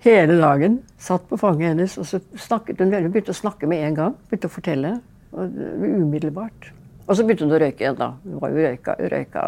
hele 0.06 0.38
dagen. 0.40 0.80
Satt 1.02 1.28
på 1.30 1.40
fanget 1.42 1.74
hennes, 1.74 1.98
og 2.00 2.08
så 2.08 2.22
snakket 2.40 2.80
hun 2.80 2.94
veldig. 2.94 3.12
Begynte 3.12 3.36
å 3.36 3.42
snakke 3.42 3.70
med 3.70 3.84
en 3.88 4.00
gang. 4.00 4.16
Begynte 4.30 4.52
å 4.52 4.54
fortelle. 4.54 4.94
Og, 5.36 5.60
umiddelbart. 5.84 6.72
Og 7.10 7.18
så 7.18 7.26
begynte 7.26 7.50
hun 7.50 7.58
å 7.58 7.62
røyke 7.62 7.84
igjen, 7.84 8.00
da. 8.00 8.14
Hun 8.24 8.40
var 8.40 8.54
jo 8.54 8.64
røyka, 8.64 8.96
røyka 9.12 9.46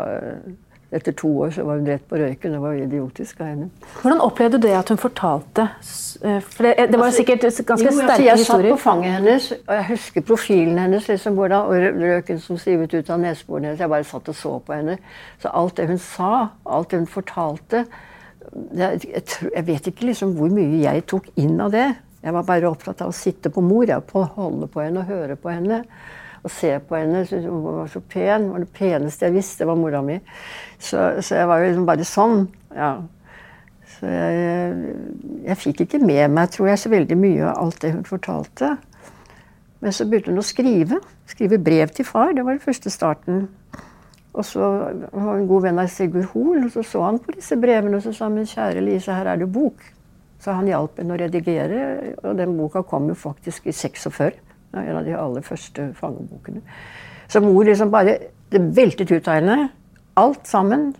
etter 0.91 1.15
to 1.15 1.29
år 1.45 1.53
så 1.55 1.63
var 1.63 1.79
hun 1.79 1.87
rett 1.87 2.03
på 2.09 2.19
røyken. 2.19 2.51
Det 2.51 2.61
var 2.61 2.73
idiotisk 2.75 3.39
av 3.41 3.47
henne. 3.47 3.69
Hvordan 4.01 4.21
opplevde 4.25 4.59
du 4.59 4.67
det 4.67 4.73
at 4.75 4.91
hun 4.91 4.99
fortalte? 4.99 5.67
For 5.81 6.67
det, 6.67 6.75
det 6.91 6.99
var 6.99 7.07
Altså, 7.07 7.23
sikkert 7.23 7.45
ganske 7.47 7.85
jo, 7.85 7.87
altså, 7.87 8.03
sterke 8.03 8.25
jeg 8.25 8.37
historier. 8.41 8.69
satt 8.69 8.77
på 8.77 8.83
fanget 8.83 9.15
hennes, 9.15 9.49
og 9.55 9.73
jeg 9.75 9.85
husker 9.93 10.27
profilen 10.27 10.79
hennes. 10.79 11.07
liksom 11.07 11.39
hvordan, 11.39 11.65
og 11.71 12.03
røyken 12.03 12.39
som 12.43 12.59
sivet 12.61 12.93
ut 12.93 13.09
av 13.09 13.19
neseborene 13.23 13.71
hennes. 13.71 13.79
Jeg 13.79 13.89
bare 13.89 14.03
satt 14.11 14.29
og 14.29 14.35
så 14.35 14.53
på 14.59 14.73
henne. 14.73 14.97
Så 15.41 15.51
alt 15.53 15.77
det 15.77 15.87
hun 15.87 15.97
sa, 15.97 16.31
alt 16.65 16.91
det 16.91 16.99
hun 16.99 17.07
fortalte 17.07 17.85
jeg, 18.75 19.01
jeg, 19.07 19.23
jeg 19.55 19.67
vet 19.67 19.87
ikke 19.91 20.07
liksom 20.09 20.33
hvor 20.35 20.51
mye 20.53 20.81
jeg 20.81 21.05
tok 21.09 21.29
inn 21.39 21.59
av 21.61 21.71
det. 21.73 21.87
Jeg 22.21 22.35
var 22.35 22.45
bare 22.45 22.69
opptatt 22.69 23.01
av 23.01 23.09
å 23.09 23.15
sitte 23.15 23.49
på 23.53 23.63
mor, 23.65 23.87
jeg, 23.89 24.03
på, 24.09 24.23
holde 24.35 24.67
på 24.69 24.83
henne 24.83 25.01
og 25.01 25.09
høre 25.09 25.37
på 25.39 25.49
henne. 25.49 25.81
Og 26.41 26.51
se 26.51 26.73
på 26.87 26.97
henne. 26.97 27.23
Hun 27.29 27.63
var 27.65 27.89
så 27.91 28.01
pen. 28.01 28.47
Det 28.47 28.53
var 28.55 28.63
det 28.65 28.73
peneste 28.75 29.27
jeg 29.27 29.37
visste, 29.37 29.67
var 29.69 29.79
mora 29.79 30.01
mi. 30.05 30.19
Så, 30.79 31.21
så 31.21 31.41
jeg 31.41 31.49
var 31.49 31.61
jo 31.61 31.71
liksom 31.71 31.89
bare 31.89 32.07
sånn. 32.07 32.45
ja. 32.75 32.93
Så 33.91 34.09
jeg, 34.09 34.93
jeg 35.45 35.57
fikk 35.61 35.83
ikke 35.85 35.99
med 36.01 36.31
meg 36.33 36.53
tror 36.53 36.71
jeg, 36.71 36.79
så 36.81 36.89
veldig 36.89 37.17
mye 37.19 37.43
av 37.51 37.59
alt 37.61 37.81
det 37.83 37.91
hun 37.93 38.07
fortalte. 38.07 38.75
Men 39.81 39.93
så 39.93 40.07
begynte 40.09 40.31
hun 40.31 40.41
å 40.41 40.45
skrive. 40.45 41.01
Skrive 41.29 41.59
brev 41.61 41.93
til 41.93 42.07
far. 42.07 42.33
Det 42.33 42.45
var 42.45 42.57
den 42.57 42.63
første 42.63 42.89
starten. 42.93 43.47
Og 44.31 44.45
så 44.47 44.67
han 45.11 45.25
var 45.27 45.37
en 45.37 45.47
god 45.49 45.65
venn 45.65 45.81
av 45.81 45.89
Sigurd 45.91 46.29
Hoel, 46.31 46.63
og 46.65 46.71
så 46.71 46.85
så 46.87 47.01
han 47.03 47.19
på 47.19 47.33
disse 47.35 47.57
brevene 47.59 47.97
og 47.97 48.05
så 48.05 48.13
sa 48.15 48.29
han, 48.29 48.45
kjære 48.47 48.83
Lise, 48.85 49.15
her 49.15 49.27
er 49.27 49.41
det 49.41 49.49
bok. 49.51 49.83
Så 50.41 50.55
han 50.55 50.69
hjalp 50.69 51.01
henne 51.01 51.13
å 51.13 51.19
redigere, 51.19 51.81
og 52.23 52.37
den 52.39 52.55
boka 52.57 52.81
kom 52.87 53.09
jo 53.11 53.17
faktisk 53.17 53.67
i 53.67 53.75
46. 53.75 54.39
En 54.73 54.97
av 54.97 55.05
de 55.05 55.15
aller 55.17 55.43
første 55.43 55.89
fangebokene. 55.97 56.61
Så 57.27 57.41
mor 57.43 57.63
liksom 57.63 57.91
bare 57.91 58.17
Det 58.51 58.59
veltet 58.75 59.11
ut 59.11 59.27
av 59.27 59.37
henne. 59.39 59.69
Alt 60.19 60.47
sammen. 60.47 60.93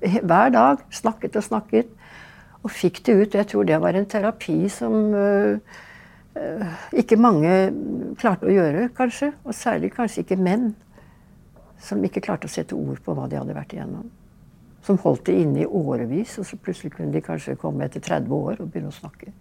Hver 0.00 0.50
dag. 0.52 0.82
Snakket 0.92 1.36
og 1.36 1.44
snakket. 1.46 1.86
Og 2.62 2.70
fikk 2.70 3.00
det 3.06 3.14
ut. 3.14 3.34
Jeg 3.34 3.46
tror 3.48 3.64
det 3.64 3.80
var 3.80 3.96
en 3.96 4.06
terapi 4.06 4.68
som 4.68 5.14
øh, 5.14 5.58
øh, 6.36 6.66
ikke 6.92 7.16
mange 7.16 7.54
klarte 8.20 8.48
å 8.48 8.52
gjøre, 8.52 8.90
kanskje. 8.96 9.32
Og 9.44 9.56
særlig 9.56 9.94
kanskje 9.96 10.24
ikke 10.24 10.36
menn. 10.36 10.74
Som 11.80 12.04
ikke 12.04 12.20
klarte 12.20 12.48
å 12.48 12.52
sette 12.52 12.76
ord 12.76 13.00
på 13.04 13.16
hva 13.16 13.28
de 13.28 13.40
hadde 13.40 13.56
vært 13.56 13.72
igjennom. 13.72 14.10
Som 14.84 15.00
holdt 15.00 15.26
det 15.26 15.38
inne 15.40 15.64
i 15.64 15.66
årevis, 15.68 16.36
og 16.38 16.44
så 16.44 16.60
plutselig 16.60 16.92
kunne 16.98 17.12
de 17.12 17.24
kanskje 17.24 17.56
komme 17.56 17.88
etter 17.88 18.04
30 18.04 18.36
år 18.36 18.60
og 18.60 18.68
begynne 18.68 18.92
å 18.92 18.96
snakke. 19.00 19.32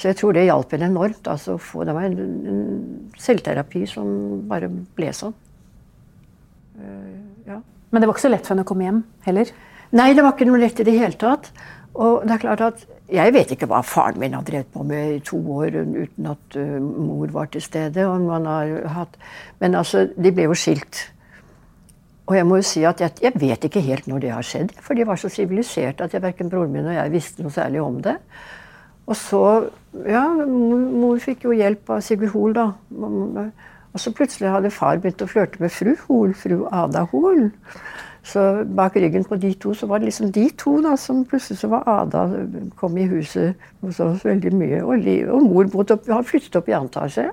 Så 0.00 0.08
jeg 0.08 0.16
tror 0.16 0.32
det 0.32 0.46
hjalp 0.46 0.70
henne 0.72 0.88
enormt. 0.88 1.26
Altså, 1.28 1.58
få, 1.60 1.84
det 1.84 1.94
var 1.96 2.06
en, 2.08 2.20
en, 2.48 2.62
selvterapi 3.20 3.84
som 3.88 4.06
bare 4.48 4.70
ble 4.96 5.10
sånn. 5.12 5.34
Uh, 6.80 7.18
ja. 7.44 7.58
Men 7.90 8.00
det 8.00 8.08
var 8.08 8.16
ikke 8.16 8.24
så 8.24 8.30
lett 8.32 8.46
for 8.46 8.54
henne 8.54 8.64
å 8.64 8.70
komme 8.70 8.86
hjem 8.86 9.02
heller? 9.26 9.52
Nei, 9.98 10.12
det 10.16 10.24
var 10.24 10.32
ikke 10.32 10.48
noe 10.48 10.62
lett 10.62 10.80
i 10.80 10.86
det 10.88 10.96
hele 10.96 11.20
tatt. 11.20 11.50
Og 12.00 12.24
det 12.24 12.36
er 12.36 12.42
klart 12.46 12.60
at 12.62 12.88
Jeg 13.10 13.32
vet 13.34 13.50
ikke 13.50 13.66
hva 13.66 13.80
faren 13.82 14.20
min 14.22 14.36
har 14.36 14.44
drevet 14.46 14.68
på 14.70 14.84
med 14.86 15.16
i 15.16 15.22
to 15.26 15.40
år 15.50 15.80
uten 15.82 16.28
at 16.30 16.56
uh, 16.56 16.76
mor 16.78 17.32
var 17.34 17.50
til 17.50 17.64
stede. 17.64 18.06
Hatt, 18.94 19.18
men 19.58 19.74
altså, 19.74 20.06
de 20.14 20.32
ble 20.32 20.46
jo 20.46 20.54
skilt. 20.54 21.08
Og 22.30 22.36
jeg 22.38 22.46
må 22.46 22.60
jo 22.60 22.68
si 22.70 22.84
at 22.86 23.02
jeg, 23.02 23.18
jeg, 23.24 23.34
vet 23.42 23.66
ikke 23.66 23.82
helt 23.82 24.06
når 24.06 24.22
det 24.22 24.30
har 24.30 24.46
skjedd. 24.46 24.72
For 24.78 24.94
de 24.94 25.04
var 25.08 25.18
så 25.18 25.28
siviliserte 25.28 26.06
at 26.06 26.14
jeg, 26.14 26.22
verken 26.22 26.48
broren 26.52 26.70
min 26.70 26.86
og 26.86 26.94
jeg 26.94 27.12
visste 27.12 27.42
noe 27.42 27.52
særlig 27.52 27.82
om 27.82 27.98
det. 28.06 28.14
Og 29.10 29.18
så 29.18 29.44
Ja, 30.06 30.22
mor 30.46 31.18
fikk 31.18 31.42
jo 31.48 31.50
hjelp 31.50 31.88
av 31.90 31.98
Sigurd 32.06 32.30
Hoel, 32.30 32.52
da. 32.54 32.68
Og 33.90 33.98
så 33.98 34.12
plutselig 34.14 34.52
hadde 34.52 34.70
far 34.70 35.00
begynt 35.02 35.24
å 35.24 35.26
flørte 35.26 35.58
med 35.58 35.72
fru 35.74 35.96
Hoel, 36.04 36.34
fru 36.38 36.60
Ada 36.70 37.02
Hoel. 37.10 37.48
Så 38.22 38.44
bak 38.76 38.94
ryggen 38.94 39.24
på 39.26 39.34
de 39.40 39.50
to 39.58 39.74
så 39.74 39.88
var 39.90 39.98
det 39.98 40.12
liksom 40.12 40.30
de 40.30 40.44
to 40.62 40.76
da, 40.84 40.94
som 41.00 41.24
plutselig 41.26 41.58
så 41.58 41.72
var 41.72 41.88
Ada 41.90 42.22
kom 42.78 42.98
i 43.00 43.08
huset 43.10 43.58
hos 43.80 43.98
oss 44.04 44.24
veldig 44.24 44.52
mye. 44.54 44.82
Og, 44.84 45.06
og 45.34 45.46
mor 45.48 45.70
bodde 45.72 45.96
opp, 45.96 46.06
har 46.06 46.26
flyttet 46.28 46.60
opp 46.60 46.68
i 46.70 46.76
antasje. 46.76 47.30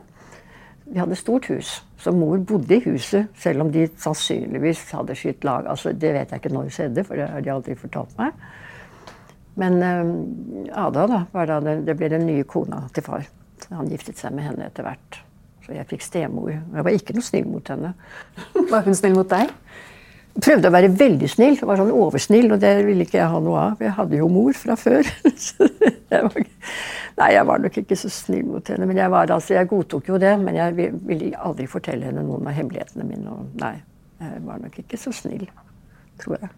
Vi 0.88 0.98
hadde 0.98 1.20
stort 1.20 1.50
hus, 1.52 1.84
så 2.00 2.14
mor 2.16 2.40
bodde 2.48 2.78
i 2.78 2.84
huset, 2.88 3.28
selv 3.38 3.66
om 3.66 3.72
de 3.72 3.90
sannsynligvis 4.00 4.86
hadde 4.96 5.18
skytt 5.20 5.44
lag. 5.44 5.68
Altså, 5.68 5.92
det 5.92 6.14
vet 6.16 6.32
jeg 6.32 6.42
ikke 6.42 6.54
når 6.56 6.70
det 6.70 6.78
skjedde, 6.78 7.04
for 7.04 7.20
det 7.20 7.28
har 7.30 7.44
de 7.44 7.52
aldri 7.52 7.76
fortalt 7.78 8.16
meg. 8.18 8.34
Men 9.58 9.80
uh, 9.82 10.78
Ada 10.88 11.08
da, 11.10 11.22
var 11.34 11.50
da 11.50 11.60
det, 11.64 11.80
det 11.88 11.98
ble 11.98 12.12
den 12.14 12.28
nye 12.30 12.46
kona 12.48 12.84
til 12.94 13.06
far. 13.06 13.26
Så 13.64 13.74
han 13.74 13.90
giftet 13.92 14.20
seg 14.22 14.36
med 14.38 14.46
henne 14.52 14.70
etter 14.70 14.86
hvert. 14.86 15.22
Så 15.66 15.76
jeg 15.76 15.88
fikk 15.90 16.06
stemor. 16.06 16.52
Jeg 16.54 16.86
var 16.86 16.96
ikke 16.96 17.16
noe 17.18 17.26
snill 17.26 17.48
mot 17.50 17.70
henne. 17.74 17.94
Var 18.56 18.86
hun 18.86 18.96
snill 18.96 19.18
mot 19.18 19.30
deg? 19.32 19.50
Prøvde 20.38 20.70
å 20.70 20.74
være 20.74 20.92
veldig 20.94 21.30
snill. 21.32 21.58
Var 21.60 21.80
sånn 21.82 21.92
oversnill, 21.92 22.52
og 22.54 22.62
det 22.62 22.72
ville 22.86 23.08
ikke 23.08 23.18
jeg 23.18 23.32
ha 23.34 23.42
noe 23.44 23.64
av. 23.72 23.82
Jeg 23.82 23.96
hadde 23.98 24.20
jo 24.20 24.30
mor 24.32 24.54
fra 24.56 24.78
før. 24.80 25.10
jeg 26.14 26.22
var, 26.30 26.38
nei, 27.18 27.30
jeg 27.34 27.50
var 27.50 27.64
nok 27.64 27.82
ikke 27.82 27.98
så 28.00 28.12
snill 28.14 28.46
mot 28.52 28.72
henne. 28.72 28.88
Men 28.88 29.02
jeg, 29.02 29.12
var, 29.12 29.34
altså, 29.34 29.58
jeg 29.58 29.70
godtok 29.74 30.12
jo 30.14 30.22
det. 30.22 30.36
Men 30.44 30.60
jeg 30.60 30.94
ville 31.10 31.34
aldri 31.50 31.68
fortelle 31.72 32.08
henne 32.12 32.24
noen 32.28 32.48
av 32.48 32.56
hemmelighetene 32.60 33.08
mine. 33.10 33.34
Og 33.34 33.60
nei, 33.64 33.74
jeg 34.22 34.46
var 34.46 34.62
nok 34.62 34.80
ikke 34.86 35.02
så 35.02 35.16
snill, 35.16 35.50
tror 36.22 36.38
jeg. 36.38 36.54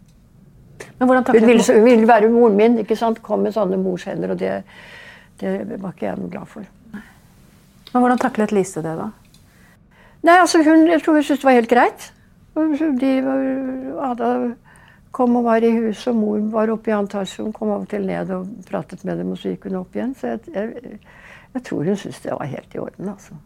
Men 1.00 1.08
hvordan 1.08 1.26
Hun 1.28 1.48
ville, 1.48 1.64
hun 1.74 1.86
ville 1.86 2.08
være 2.08 2.30
moren 2.30 2.56
min. 2.56 2.78
ikke 2.80 2.96
sant? 2.96 3.22
Kom 3.24 3.44
med 3.46 3.56
sånne 3.56 3.78
morshender, 3.78 4.32
og 4.32 4.40
det, 4.40 4.64
det 5.42 5.82
var 5.82 5.96
ikke 5.96 6.06
jeg 6.06 6.20
noe 6.20 6.30
glad 6.30 6.46
for. 6.48 6.68
Men 7.94 8.04
Hvordan 8.04 8.22
taklet 8.22 8.52
Lise 8.54 8.84
det, 8.86 8.96
da? 8.98 9.10
Nei, 10.24 10.40
altså 10.40 10.64
hun, 10.64 10.88
Jeg 10.88 11.02
tror 11.04 11.14
hun 11.14 11.24
syntes 11.24 11.42
det 11.42 11.50
var 11.50 11.58
helt 11.58 11.70
greit. 11.70 12.10
De 13.00 13.12
Ada 14.04 14.32
kom 15.12 15.36
og 15.40 15.44
var 15.48 15.64
i 15.64 15.72
huset, 15.74 16.12
og 16.12 16.16
mor 16.20 16.40
var 16.54 16.72
oppe 16.74 16.92
i 16.92 16.94
annen 16.94 17.28
Hun 17.38 17.54
kom 17.54 17.72
av 17.74 17.82
og 17.82 17.90
til 17.90 18.06
ned 18.06 18.30
og 18.36 18.48
pratet 18.70 19.06
med 19.06 19.18
dem, 19.18 19.32
og 19.32 19.38
så 19.38 19.54
gikk 19.54 19.70
hun 19.70 19.80
opp 19.82 19.96
igjen. 19.96 20.16
Så 20.16 20.28
jeg, 20.28 20.40
jeg, 20.54 21.00
jeg 21.54 21.64
tror 21.64 21.84
hun 21.84 21.96
syntes 21.98 22.22
det 22.22 22.32
var 22.32 22.46
helt 22.46 22.76
i 22.76 22.80
orden, 22.80 23.10
altså. 23.10 23.40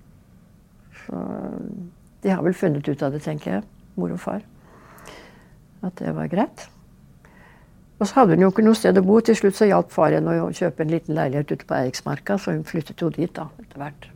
Så 1.05 1.23
de 2.23 2.29
har 2.29 2.43
vel 2.43 2.53
funnet 2.53 2.87
ut 2.87 3.03
av 3.03 3.11
det, 3.11 3.21
tenker 3.23 3.57
jeg, 3.57 3.63
mor 3.95 4.11
og 4.11 4.19
far. 4.19 4.43
At 5.83 5.99
det 5.99 6.15
var 6.15 6.31
greit. 6.31 6.67
Og 8.03 8.07
så 8.09 8.17
hadde 8.19 8.35
hun 8.35 8.41
jo 8.43 8.49
ikke 8.51 8.65
noe 8.65 8.75
sted 8.75 8.97
å 8.99 9.05
bo. 9.05 9.21
Til 9.23 9.37
slutt 9.39 9.55
så 9.55 9.69
hjalp 9.69 9.93
far 9.95 10.11
henne 10.11 10.33
å 10.43 10.49
kjøpe 10.51 10.83
en 10.83 10.89
liten 10.91 11.15
leilighet 11.15 11.53
ute 11.53 11.67
på 11.69 11.75
Eiriksmarka, 11.77 12.35
så 12.35 12.51
hun 12.51 12.65
flyttet 12.67 12.99
jo 12.99 13.07
dit 13.15 13.31
da, 13.31 13.45
etter 13.63 13.79
hvert. 13.79 14.07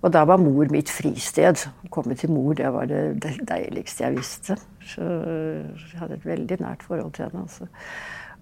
Og 0.00 0.12
da 0.14 0.22
var 0.28 0.40
mor 0.40 0.70
mitt 0.72 0.88
fristed. 0.88 1.66
Å 1.84 1.90
komme 1.92 2.16
til 2.16 2.30
mor, 2.32 2.54
det 2.56 2.70
var 2.72 2.88
det 2.88 3.02
deiligste 3.20 4.06
jeg 4.06 4.16
visste. 4.16 4.56
Så 4.88 5.04
jeg 5.04 6.00
hadde 6.00 6.16
et 6.16 6.24
veldig 6.24 6.58
nært 6.62 6.84
forhold 6.86 7.12
til 7.18 7.26
henne. 7.26 7.42
Altså. 7.44 7.68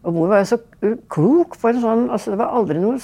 Og 0.05 0.15
mor 0.15 0.31
var 0.31 0.45
jo 0.45 0.51
så 0.53 0.61
klok 1.11 1.57
på 1.59 1.73
en 1.73 1.81
sånn 1.83 2.05
altså 2.13 2.35
Det 2.35 2.39
var 2.39 2.53
aldri 2.55 2.77
noe, 2.83 2.99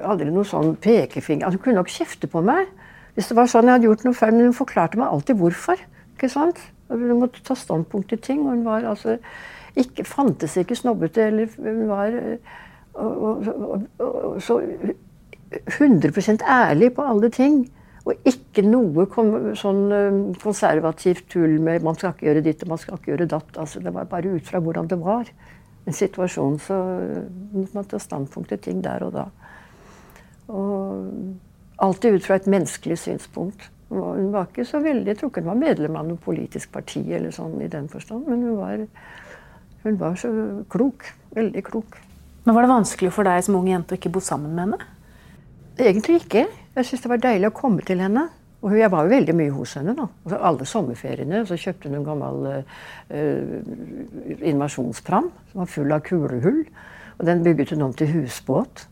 aldri 0.00 0.32
noe 0.32 0.48
sånn 0.48 0.72
pekefinger 0.80 1.44
altså, 1.44 1.58
Hun 1.58 1.64
kunne 1.66 1.82
nok 1.82 1.92
kjefte 1.92 2.30
på 2.32 2.40
meg 2.46 2.70
hvis 3.18 3.28
det 3.28 3.36
var 3.36 3.50
sånn 3.50 3.66
jeg 3.66 3.74
hadde 3.74 3.88
gjort 3.88 4.04
noe 4.06 4.14
feil, 4.14 4.34
men 4.36 4.46
hun 4.46 4.54
forklarte 4.54 4.98
meg 5.00 5.10
alltid 5.10 5.40
hvorfor. 5.40 5.80
ikke 6.14 6.28
sant? 6.30 6.60
Hun 6.86 7.18
måtte 7.18 7.42
ta 7.42 7.56
standpunkt 7.58 8.12
til 8.12 8.20
ting. 8.22 8.44
og 8.46 8.52
hun 8.52 8.62
var 8.64 8.86
altså 8.86 9.16
ikke 9.80 10.04
fantes 10.06 10.56
ikke 10.60 10.76
snobbete 10.78 11.28
eller 11.30 11.52
hun 11.58 11.84
var 11.88 12.16
og, 12.98 13.46
og, 13.46 13.82
og, 13.98 14.42
så 14.42 14.60
100% 15.70 16.42
ærlig 16.42 16.92
på 16.94 17.02
alle 17.02 17.30
ting. 17.30 17.60
Og 18.08 18.14
ikke 18.28 18.64
noe 18.64 19.04
kom, 19.12 19.34
sånn 19.58 19.82
konservativt 20.40 21.28
tull 21.28 21.58
med 21.60 21.82
'man 21.82 21.94
skal 21.94 22.14
ikke 22.14 22.26
gjøre 22.26 22.44
ditt 22.44 22.62
og 22.62 22.68
man 22.68 22.78
skal 22.78 22.96
ikke 22.96 23.12
gjøre 23.12 23.28
datt'. 23.28 23.58
Altså, 23.60 23.80
det 23.80 23.94
var 23.94 24.04
bare 24.04 24.34
ut 24.34 24.46
fra 24.46 24.60
hvordan 24.60 24.88
det 24.88 25.00
var. 25.00 25.28
En 25.86 25.92
situasjon 25.92 26.58
så 26.58 26.78
måtte 27.52 27.74
man 27.74 27.84
ta 27.84 27.98
standpunkt 27.98 28.48
til 28.48 28.58
ting 28.58 28.84
der 28.84 29.04
og 29.04 29.12
da. 29.12 29.24
Og 30.48 31.12
alltid 31.78 32.14
ut 32.14 32.24
fra 32.24 32.34
et 32.34 32.46
menneskelig 32.46 32.98
synspunkt. 32.98 33.70
Hun 33.88 34.32
var 34.32 34.46
ikke 34.46 34.64
så 34.64 34.80
veldig, 34.80 35.06
Jeg 35.06 35.18
tror 35.18 35.28
ikke 35.28 35.40
hun 35.40 35.48
var 35.48 35.66
medlem 35.66 35.96
av 35.96 36.06
noe 36.06 36.16
politisk 36.16 36.72
parti, 36.72 37.12
eller 37.12 37.30
sånn 37.30 37.60
i 37.62 37.68
den 37.68 37.88
forstand, 37.88 38.26
men 38.28 38.42
hun 38.42 38.56
var 38.56 38.86
hun 39.84 39.98
var 40.00 40.18
så 40.18 40.30
klok. 40.70 41.06
Veldig 41.36 41.64
klok. 41.66 41.98
Men 42.44 42.54
Var 42.54 42.64
det 42.64 42.72
vanskelig 42.72 43.12
for 43.12 43.28
deg 43.28 43.44
som 43.44 43.58
ung 43.58 43.68
jente 43.68 43.94
å 43.94 43.98
ikke 43.98 44.12
bo 44.14 44.22
sammen 44.24 44.54
med 44.56 44.64
henne? 44.64 44.78
Egentlig 45.78 46.22
ikke. 46.22 46.46
Jeg 46.74 46.86
syntes 46.86 47.04
det 47.04 47.10
var 47.12 47.22
deilig 47.22 47.50
å 47.50 47.56
komme 47.56 47.84
til 47.86 48.00
henne. 48.02 48.28
Og 48.64 48.74
jeg 48.74 48.90
var 48.90 49.06
jo 49.06 49.12
veldig 49.12 49.34
mye 49.38 49.54
hos 49.54 49.76
henne. 49.78 49.94
da. 49.94 50.08
Altså, 50.24 50.38
alle 50.50 50.66
sommerferiene 50.66 51.42
så 51.46 51.58
kjøpte 51.60 51.90
hun 51.90 51.98
en 52.00 52.06
gammel 52.06 52.48
uh, 52.50 53.58
invasjonspram 54.50 55.28
som 55.50 55.60
var 55.62 55.70
full 55.70 55.94
av 55.94 56.02
kulehull. 56.06 56.64
Og 57.18 57.26
den 57.26 57.44
bygget 57.46 57.74
hun 57.74 57.86
om 57.86 57.94
til 57.94 58.10
husbåt. 58.16 58.88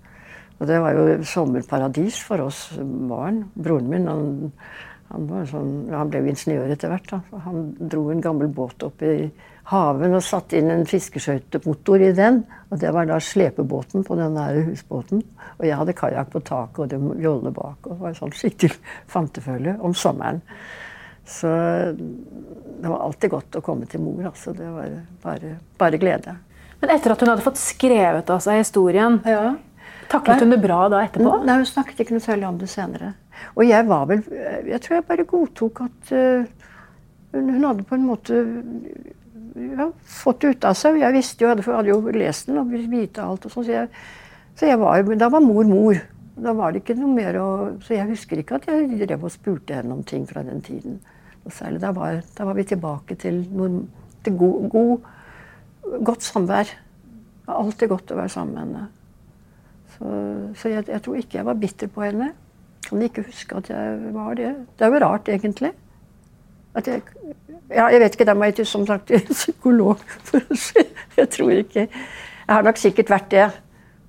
Og 0.60 0.68
det 0.70 0.78
var 0.80 0.94
jo 0.96 1.18
sommerparadis 1.26 2.20
for 2.24 2.46
oss 2.46 2.68
barn. 2.78 3.42
Broren 3.58 3.90
min 3.90 4.06
han, 4.08 4.30
han, 5.10 5.26
sånn, 5.50 5.74
han 5.92 6.12
ble 6.12 6.22
jo 6.22 6.30
ingeniør 6.32 6.72
etter 6.76 6.92
hvert. 6.92 7.10
da. 7.10 7.42
Han 7.48 7.72
dro 7.80 8.06
en 8.12 8.22
gammel 8.24 8.52
båt 8.54 8.86
opp 8.86 9.02
i 9.04 9.16
haven 9.70 10.14
og 10.14 10.22
satt 10.22 10.54
inn 10.54 10.70
en 10.70 10.86
fiskeskøytemotor 10.86 12.04
i 12.06 12.12
den. 12.14 12.42
Og 12.70 12.80
det 12.82 12.92
var 12.94 13.08
da 13.08 13.18
slepebåten 13.22 14.04
på 14.06 14.18
den 14.18 14.38
der 14.38 14.60
husbåten. 14.68 15.22
Og 15.58 15.66
jeg 15.66 15.78
hadde 15.80 15.96
kajakk 15.96 16.32
på 16.34 16.42
taket 16.46 16.96
og 16.98 17.22
jolle 17.22 17.52
bak. 17.54 17.78
Og 17.86 17.94
det 17.94 18.02
var 18.04 18.18
sånn 18.18 18.34
skikkelig 18.36 18.76
fantefølge 19.14 19.78
om 19.82 19.94
sommeren. 19.96 20.42
Så 21.26 21.50
det 21.50 22.86
var 22.86 23.00
alltid 23.02 23.32
godt 23.32 23.58
å 23.58 23.64
komme 23.64 23.88
til 23.90 24.04
mor. 24.04 24.28
altså. 24.30 24.54
Det 24.54 24.68
var 24.70 24.92
bare, 25.24 25.56
bare 25.78 25.98
glede. 25.98 26.36
Men 26.80 26.92
etter 26.94 27.14
at 27.14 27.22
hun 27.22 27.32
hadde 27.32 27.46
fått 27.46 27.58
skrevet 27.58 28.30
av 28.30 28.42
seg 28.44 28.60
historien, 28.60 29.18
ja. 29.26 29.56
taklet 30.12 30.44
hun 30.44 30.52
det 30.54 30.60
bra 30.62 30.84
da 30.92 31.02
etterpå? 31.06 31.40
Nei, 31.42 31.58
hun 31.62 31.66
snakket 31.66 32.04
ikke 32.04 32.14
noe 32.14 32.22
særlig 32.22 32.46
om 32.46 32.60
det 32.60 32.68
senere. 32.70 33.14
Og 33.56 33.66
jeg 33.66 33.84
var 33.88 34.06
vel 34.08 34.22
Jeg 34.70 34.78
tror 34.84 34.94
jeg 34.94 35.04
bare 35.08 35.26
godtok 35.28 35.82
at 35.84 36.12
uh, 36.14 36.46
hun, 37.34 37.50
hun 37.50 37.66
hadde 37.66 37.84
på 37.88 37.96
en 37.96 38.06
måte 38.06 38.38
ja, 39.54 39.88
fått 40.22 40.44
ut 40.44 40.64
av 40.66 40.76
seg. 40.78 41.00
Jeg 41.02 41.14
visste 41.16 41.44
jo, 41.44 41.52
jeg 41.52 41.64
hadde 41.66 41.92
jo 41.92 42.00
lest 42.14 42.50
den 42.50 42.60
og 42.62 42.72
vite 42.72 43.24
alt. 43.24 43.46
og 43.46 43.52
sånn, 43.52 43.66
så, 43.66 43.86
så 44.58 44.70
jeg 44.70 44.80
var, 44.80 45.02
Da 45.16 45.30
var 45.32 45.44
mor 45.44 45.68
mor. 45.68 46.00
Da 46.36 46.52
var 46.52 46.72
det 46.72 46.82
ikke 46.82 46.98
noe 46.98 47.14
mer 47.16 47.38
å, 47.40 47.48
Så 47.80 47.94
jeg 47.96 48.10
husker 48.10 48.42
ikke 48.42 48.58
at 48.58 48.66
jeg 48.68 48.98
drev 49.06 49.24
og 49.24 49.32
spurte 49.32 49.78
henne 49.78 49.94
om 49.96 50.02
ting 50.04 50.26
fra 50.28 50.44
den 50.44 50.60
tiden. 50.64 50.98
Og 51.46 51.54
særlig 51.54 51.80
da 51.80 51.92
var, 51.96 52.20
da 52.36 52.48
var 52.48 52.58
vi 52.58 52.66
tilbake 52.66 53.16
til, 53.22 53.44
noen, 53.54 53.86
til 54.26 54.36
god, 54.36 54.68
god, 54.72 55.06
godt 56.04 56.26
samvær. 56.26 56.66
Det 56.66 57.46
var 57.46 57.62
alltid 57.62 57.92
godt 57.92 58.10
å 58.10 58.18
være 58.18 58.34
sammen 58.34 58.54
med 58.56 58.64
henne. 58.64 58.86
Så, 59.96 60.12
så 60.60 60.72
jeg, 60.72 60.88
jeg, 60.90 61.02
tror 61.04 61.20
ikke 61.20 61.38
jeg 61.38 61.46
var 61.46 61.60
bitter 61.62 61.92
på 61.92 62.02
henne. 62.04 62.32
Kan 62.86 63.02
ikke 63.06 63.24
huske 63.28 63.62
at 63.62 63.70
jeg 63.70 64.14
var 64.14 64.34
det. 64.38 64.52
Det 64.76 64.86
er 64.86 64.92
jo 64.92 65.02
rart, 65.06 65.30
egentlig. 65.30 65.72
Jeg 66.76 67.02
ja, 67.70 67.88
jeg 67.90 68.00
vet 68.00 68.14
ikke, 68.14 68.26
da 68.28 68.34
må 68.36 68.46
jeg 68.46 68.66
som 68.68 68.86
sagt 68.86 69.08
til 69.10 69.22
psykolog. 69.30 70.02
for 70.28 70.42
å 70.42 70.58
se. 70.58 70.86
Jeg 71.16 71.30
tror 71.34 71.54
ikke 71.56 71.86
Jeg 71.86 72.54
har 72.54 72.66
nok 72.66 72.78
sikkert 72.78 73.10
vært 73.10 73.30
det. 73.30 73.46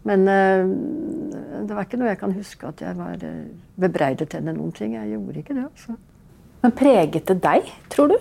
Men 0.07 0.27
uh, 0.29 1.63
det 1.67 1.75
var 1.75 1.87
ikke 1.87 1.97
noe 1.99 2.11
jeg 2.11 2.19
kan 2.21 2.35
huske 2.35 2.67
at 2.69 2.81
jeg 2.85 2.95
var 2.95 3.23
uh, 3.23 3.47
bebreidet 3.81 4.37
henne 4.37 4.53
noen 4.55 4.71
ting. 4.71 4.93
Jeg 4.95 5.15
gjorde 5.15 5.41
ikke 5.41 5.57
det. 5.57 5.65
altså. 5.65 5.97
Men 6.61 6.75
preget 6.77 7.27
det 7.27 7.39
deg, 7.43 7.71
tror 7.89 8.13
du? 8.13 8.17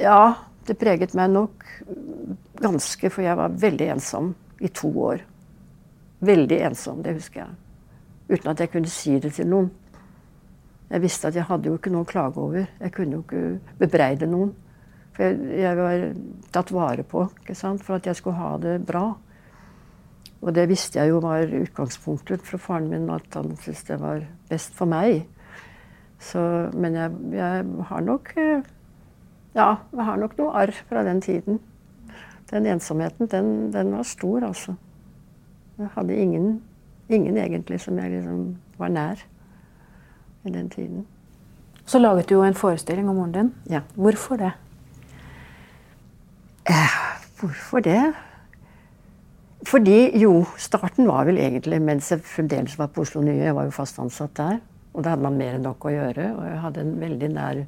Ja, 0.00 0.34
Det 0.64 0.78
preget 0.80 1.12
meg 1.12 1.28
nok 1.28 1.64
ganske, 2.56 3.10
for 3.12 3.20
jeg 3.20 3.36
var 3.36 3.52
veldig 3.52 3.88
ensom 3.92 4.30
i 4.64 4.70
to 4.72 4.88
år. 5.04 5.18
Veldig 6.24 6.60
ensom, 6.70 7.02
det 7.04 7.12
husker 7.18 7.42
jeg. 7.42 7.50
Uten 8.30 8.48
at 8.54 8.60
jeg 8.60 8.70
kunne 8.72 8.88
si 8.88 9.18
det 9.20 9.34
til 9.36 9.50
noen. 9.50 9.68
Jeg 10.90 11.02
visste 11.02 11.30
at 11.30 11.36
jeg 11.38 11.46
hadde 11.48 11.70
jo 11.70 11.78
ikke 11.78 11.92
noe 11.92 12.04
å 12.04 12.08
klage 12.08 12.40
over. 12.40 12.66
Jeg 12.80 12.92
kunne 12.94 13.18
jo 13.18 13.24
ikke 13.24 13.76
bebreide 13.80 14.28
noen. 14.28 14.52
For 15.14 15.24
jeg, 15.26 15.60
jeg 15.62 15.78
var 15.78 16.06
tatt 16.54 16.72
vare 16.74 17.04
på 17.06 17.24
ikke 17.30 17.56
sant? 17.56 17.84
for 17.84 17.98
at 17.98 18.08
jeg 18.08 18.18
skulle 18.18 18.40
ha 18.40 18.56
det 18.62 18.76
bra. 18.86 19.06
Og 20.44 20.52
det 20.52 20.66
visste 20.68 21.00
jeg 21.00 21.14
jo 21.14 21.22
var 21.24 21.48
utgangspunktet 21.48 22.44
fra 22.44 22.60
faren 22.60 22.90
min, 22.92 23.08
at 23.10 23.26
han 23.32 23.54
syntes 23.56 23.86
det 23.88 23.96
var 24.02 24.26
best 24.50 24.74
for 24.76 24.90
meg. 24.90 25.24
Så, 26.20 26.40
men 26.76 26.98
jeg, 26.98 27.16
jeg, 27.32 27.64
har 27.88 28.04
nok 28.04 28.32
eh, 28.40 28.64
Ja, 29.54 29.68
jeg 29.92 30.04
har 30.08 30.18
nok 30.18 30.36
noe 30.38 30.52
arr 30.64 30.72
fra 30.88 31.04
den 31.06 31.20
tiden. 31.24 31.60
Den 32.50 32.66
ensomheten, 32.68 33.28
den, 33.30 33.70
den 33.72 33.92
var 33.94 34.04
stor, 34.06 34.44
altså. 34.50 34.74
Jeg 35.78 35.88
hadde 35.94 36.16
ingen, 36.16 36.48
ingen 37.08 37.38
egentlig 37.38 37.80
som 37.80 37.98
jeg 37.98 38.12
liksom 38.12 38.42
var 38.78 38.92
nær 38.92 39.22
i 40.44 40.52
den 40.52 40.68
tiden. 40.70 41.06
Så 41.86 41.98
laget 41.98 42.28
du 42.28 42.34
jo 42.34 42.44
en 42.44 42.56
forestilling 42.56 43.08
om 43.08 43.16
moren 43.16 43.32
din. 43.32 43.50
Ja. 43.70 43.80
Hvorfor 43.94 44.36
det? 44.40 44.52
Eh, 46.70 46.94
hvorfor 47.40 47.80
det? 47.84 48.12
Fordi 49.64 50.18
jo, 50.20 50.44
starten 50.60 51.08
var 51.08 51.24
vel 51.28 51.38
egentlig 51.40 51.80
mens 51.82 52.10
jeg 52.12 52.24
fremdeles 52.24 52.78
var 52.78 52.92
på 52.92 53.04
Oslo 53.04 53.20
Nye. 53.24 53.44
Jeg 53.44 53.56
var 53.56 53.68
jo 53.68 53.76
fast 53.76 53.98
ansatt 54.00 54.36
der. 54.36 54.58
Og 54.94 55.04
da 55.04 55.14
hadde 55.14 55.26
man 55.26 55.36
mer 55.36 55.56
enn 55.56 55.64
nok 55.66 55.84
å 55.84 55.92
gjøre. 55.92 56.30
Og 56.36 56.44
jeg 56.48 56.58
hadde 56.64 56.84
en 56.84 56.96
veldig 57.00 57.30
nær 57.34 57.62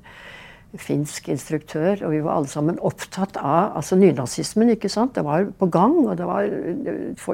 finsk 0.81 1.29
instruktør, 1.33 2.03
og 2.07 2.13
vi 2.13 2.21
var 2.25 2.37
alle 2.37 2.51
sammen 2.51 2.79
opptatt 2.85 3.39
av 3.41 3.77
altså 3.79 3.97
nynazismen. 3.99 4.71
ikke 4.75 4.91
sant? 4.93 5.15
Det 5.17 5.25
var 5.25 5.47
på 5.59 5.69
gang, 5.73 5.97
og 6.05 6.17
det, 6.19 6.27
var, 6.29 6.47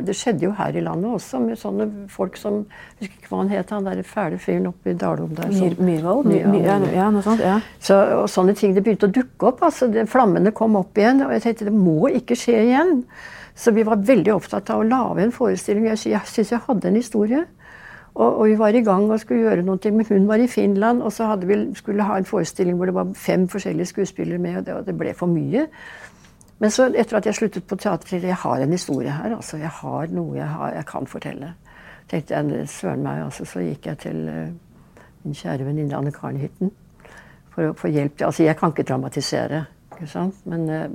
det 0.07 0.17
skjedde 0.17 0.47
jo 0.47 0.53
her 0.59 0.77
i 0.77 0.85
landet 0.85 1.11
også, 1.19 1.41
med 1.43 1.61
sånne 1.61 1.89
folk 2.13 2.39
som 2.41 2.63
Jeg 2.63 3.09
husker 3.09 3.19
ikke 3.19 3.33
hva 3.33 3.43
han 3.43 3.53
het, 3.53 3.71
han 3.75 3.87
der 3.89 4.03
fæle 4.07 4.39
fyren 4.39 4.69
oppe 4.71 4.93
i 4.93 4.97
Dalom 4.99 5.35
der. 5.37 5.53
Myr, 5.53 5.77
Myhrvold? 5.79 6.33
Ja, 6.37 6.79
ja, 6.95 7.11
noe 7.11 7.25
sånt. 7.25 7.43
ja. 7.43 7.59
Så, 7.81 7.99
og 8.23 8.29
sånne 8.31 8.55
ting. 8.59 8.75
Det 8.77 8.85
begynte 8.85 9.09
å 9.11 9.15
dukke 9.15 9.51
opp. 9.53 9.63
altså 9.67 9.89
det, 9.93 10.07
Flammene 10.13 10.55
kom 10.55 10.77
opp 10.81 10.99
igjen, 10.99 11.25
og 11.27 11.33
jeg 11.37 11.47
tenkte 11.47 11.71
det 11.71 11.77
må 11.77 12.13
ikke 12.13 12.39
skje 12.39 12.59
igjen. 12.69 13.03
Så 13.59 13.75
vi 13.77 13.85
var 13.85 14.01
veldig 14.01 14.33
opptatt 14.35 14.71
av 14.73 14.81
å 14.81 14.87
lage 14.87 15.27
en 15.27 15.35
forestilling. 15.35 15.91
Jeg, 15.93 16.07
jeg 16.15 16.31
syns 16.31 16.55
jeg 16.55 16.65
hadde 16.69 16.89
en 16.89 17.01
historie. 17.01 17.45
Og, 18.15 18.39
og, 18.39 18.49
vi 18.49 18.59
var 18.59 18.69
i 18.69 18.83
gang 18.85 19.11
og 19.11 19.21
skulle 19.21 19.41
gjøre 19.41 19.63
noe, 19.65 19.91
men 19.91 20.07
hun 20.09 20.29
var 20.29 20.43
i 20.43 20.47
Finland. 20.47 21.03
Og 21.03 21.13
så 21.13 21.31
vi, 21.37 21.57
skulle 21.75 22.05
ha 22.05 22.19
en 22.19 22.29
forestilling 22.29 22.77
hvor 22.77 22.87
det 22.91 22.95
var 22.95 23.13
fem 23.15 23.49
forskjellige 23.49 23.87
skuespillere 23.87 24.39
med, 24.39 24.57
og 24.57 24.67
det, 24.67 24.75
og 24.75 24.87
det 24.87 24.97
ble 24.99 25.15
for 25.17 25.27
mye. 25.27 25.67
Men 26.59 26.71
så 26.71 26.91
etter 26.95 27.17
at 27.17 27.27
jeg 27.27 27.35
sluttet 27.35 27.65
på 27.67 27.77
teatret, 27.77 28.23
jeg 28.23 28.37
har 28.37 28.61
en 28.61 28.71
historie 28.73 29.11
her. 29.11 29.37
altså 29.37 29.57
Jeg 29.57 29.69
har 29.69 30.07
noe 30.13 30.37
jeg, 30.37 30.49
har, 30.49 30.75
jeg 30.75 30.87
kan 30.87 31.07
fortelle. 31.07 31.55
tenkte 32.09 32.35
jeg, 32.35 32.69
søren 32.69 33.03
meg, 33.03 33.25
altså, 33.25 33.45
Så 33.45 33.61
gikk 33.61 33.87
jeg 33.87 33.99
til 33.99 34.29
uh, 34.29 34.49
min 35.25 35.35
kjære 35.35 35.67
venninne 35.67 35.97
Anne 35.97 36.13
Karen 36.13 36.37
Hytten 36.37 36.71
for 37.51 37.71
å 37.71 37.73
få 37.73 37.89
hjelp. 37.89 38.17
til, 38.17 38.25
Altså, 38.25 38.43
jeg 38.43 38.57
kan 38.57 38.71
ikke 38.71 38.83
dramatisere, 38.83 39.65
ikke 39.93 40.07
sant? 40.07 40.47
men 40.47 40.71
uh, 40.71 40.87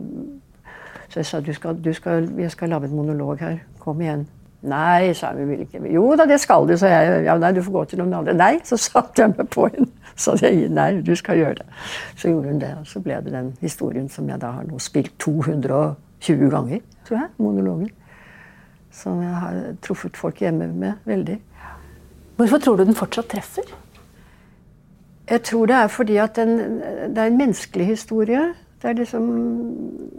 så 1.09 1.19
jeg 1.19 1.25
sa 1.25 1.39
du 1.39 1.53
skal, 1.53 1.83
du 1.83 1.93
skal, 1.93 2.29
jeg 2.37 2.51
skal 2.51 2.69
lage 2.69 2.87
en 2.87 2.95
monolog 2.95 3.39
her. 3.39 3.57
Kom 3.79 4.01
igjen. 4.01 4.27
Nei, 4.67 5.13
sa 5.17 5.31
hun. 5.35 5.47
Vil 5.49 5.63
ikke. 5.65 5.81
Jo 5.93 6.09
da, 6.19 6.25
det 6.29 6.39
skal 6.43 6.67
du, 6.67 6.75
sa 6.79 6.89
jeg. 6.91 7.23
Ja, 7.27 7.37
nei, 7.41 7.53
du 7.55 7.61
får 7.63 7.75
gå 7.75 7.83
til 7.91 8.01
noen 8.01 8.17
andre. 8.19 8.35
Nei, 8.37 8.53
så 8.67 8.79
satte 8.87 9.23
jeg 9.23 9.35
meg 9.35 9.49
på 9.53 9.69
henne. 9.71 9.89
Så 10.17 10.33
jeg 10.41 10.69
nei, 10.73 10.89
du 11.05 11.13
skal 11.15 11.37
gjøre 11.37 11.59
det. 11.59 11.67
Så 12.17 12.31
gjorde 12.31 12.53
hun 12.53 12.61
det. 12.61 12.73
Og 12.81 12.87
så 12.89 13.01
ble 13.05 13.19
det 13.23 13.33
den 13.33 13.51
historien 13.61 14.09
som 14.09 14.29
jeg 14.29 14.41
da 14.41 14.53
har 14.57 14.67
nå 14.67 14.79
spilt 14.81 15.13
220 15.21 16.49
ganger, 16.53 16.85
tror 17.07 17.19
jeg. 17.19 17.33
Monologen. 17.37 17.91
Som 18.97 19.21
jeg 19.21 19.35
har 19.43 19.59
truffet 19.85 20.17
folk 20.17 20.41
hjemme 20.41 20.71
med 20.73 21.05
veldig. 21.05 21.37
Hvorfor 22.37 22.61
tror 22.61 22.77
du 22.77 22.85
den 22.85 22.97
fortsatt 22.97 23.29
treffer? 23.29 23.69
Jeg 25.29 25.43
tror 25.43 25.65
det 25.69 25.75
er 25.75 25.87
fordi 25.91 26.17
at 26.23 26.35
den, 26.35 26.79
det 27.13 27.17
er 27.17 27.29
en 27.29 27.37
menneskelig 27.37 27.85
historie. 27.85 28.53
Det 28.81 28.89
er 28.89 28.93
liksom 28.93 29.25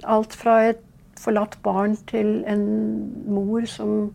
alt 0.05 0.35
fra 0.37 0.61
et 0.69 0.83
forlatt 1.19 1.59
barn 1.63 1.97
til 2.09 2.45
en 2.47 2.65
mor 3.27 3.67
som 3.67 4.13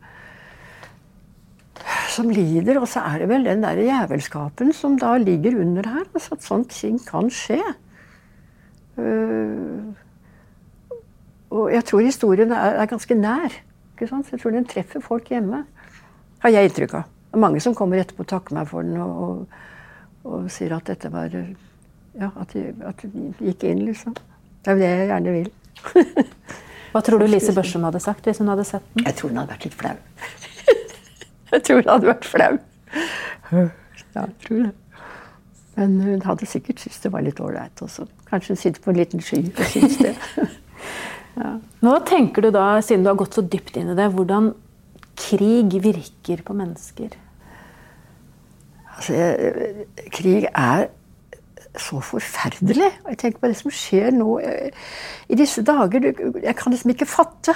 som 2.14 2.30
lider. 2.34 2.80
Og 2.82 2.88
så 2.90 3.04
er 3.10 3.24
det 3.24 3.30
vel 3.32 3.48
den 3.48 3.64
der 3.66 3.82
jævelskapen 3.82 4.74
som 4.76 4.98
da 5.02 5.16
ligger 5.22 5.60
under 5.62 5.90
her. 5.90 6.06
Altså 6.14 6.38
at 6.38 6.46
sånne 6.46 6.70
ting 6.72 7.00
kan 7.08 7.30
skje. 7.34 7.62
Uh, 8.98 9.94
og 11.54 11.70
jeg 11.74 11.86
tror 11.90 12.06
historien 12.06 12.54
er, 12.54 12.80
er 12.82 12.90
ganske 12.90 13.18
nær. 13.18 13.58
Ikke 13.94 14.10
sant? 14.10 14.32
Jeg 14.32 14.42
tror 14.42 14.56
den 14.56 14.70
treffer 14.70 15.04
folk 15.04 15.30
hjemme. 15.34 15.64
Har 16.44 16.54
jeg 16.54 16.70
inntrykk 16.70 16.98
av. 17.00 17.10
Det 17.34 17.38
er 17.40 17.42
mange 17.42 17.62
som 17.66 17.76
kommer 17.78 18.02
etterpå 18.02 18.26
og 18.26 18.30
takker 18.30 18.58
meg 18.58 18.68
for 18.70 18.86
den 18.86 18.98
og, 19.02 19.22
og, 19.26 19.62
og 20.30 20.50
sier 20.54 20.76
at 20.78 20.90
dette 20.90 21.10
var 21.14 21.34
Ja, 21.34 22.30
at 22.38 22.52
det 22.54 22.76
gikk 23.42 23.64
inn, 23.66 23.88
liksom. 23.88 24.14
Det 24.62 24.70
er 24.70 24.76
jo 24.76 24.82
det 24.84 24.90
jeg 24.92 25.08
gjerne 25.10 25.32
vil. 25.34 25.48
Hva 26.94 27.02
tror 27.02 27.24
du 27.24 27.26
Lise 27.26 27.56
Børsum 27.58 27.86
hadde 27.88 28.02
sagt 28.04 28.28
hvis 28.30 28.38
hun 28.38 28.52
hadde 28.54 28.66
sett 28.70 28.86
den? 28.94 29.08
Jeg 29.08 29.18
tror 29.18 29.32
hun 29.32 29.40
hadde 29.42 29.56
vært 29.56 29.66
litt 29.66 29.78
flau. 29.80 29.96
Jeg 31.54 31.66
tror 31.68 31.82
hun 31.82 31.92
hadde 31.94 32.10
vært 32.10 32.30
flau. 32.30 32.54
Ja, 33.54 33.68
jeg 34.16 34.34
tror 34.46 34.64
det. 34.64 34.72
Men 35.76 35.96
hun 36.06 36.22
hadde 36.22 36.46
sikkert 36.50 36.84
syntes 36.84 37.02
det 37.02 37.12
var 37.14 37.24
litt 37.26 37.40
ålreit 37.42 37.82
også. 37.82 38.06
Kanskje 38.30 38.54
hun 38.54 38.62
sitter 38.62 38.84
på 38.84 38.94
en 38.94 39.00
liten 39.00 39.24
sky 39.26 39.42
og 39.48 39.64
syns 39.72 39.98
det. 40.02 40.14
ja. 41.42 41.56
Hva 41.82 41.96
tenker 42.06 42.46
du 42.46 42.52
da, 42.54 42.68
siden 42.86 43.06
du 43.06 43.10
har 43.10 43.18
gått 43.20 43.40
så 43.40 43.46
dypt 43.46 43.80
inn 43.82 43.90
i 43.94 43.98
det, 43.98 44.10
hvordan 44.14 44.52
krig 45.18 45.78
virker 45.82 46.44
på 46.46 46.58
mennesker? 46.58 47.18
Altså, 48.94 49.18
krig 50.14 50.46
er 50.52 50.92
så 51.80 51.98
forferdelig. 52.06 52.92
Jeg 53.10 53.18
tenker 53.18 53.42
på 53.42 53.50
det 53.50 53.58
som 53.58 53.74
skjer 53.74 54.12
nå 54.14 54.36
eh, 54.46 54.90
i 55.34 55.38
disse 55.38 55.64
dager. 55.66 56.06
Jeg 56.44 56.56
kan 56.60 56.74
liksom 56.74 56.94
ikke 56.94 57.10
fatte 57.10 57.56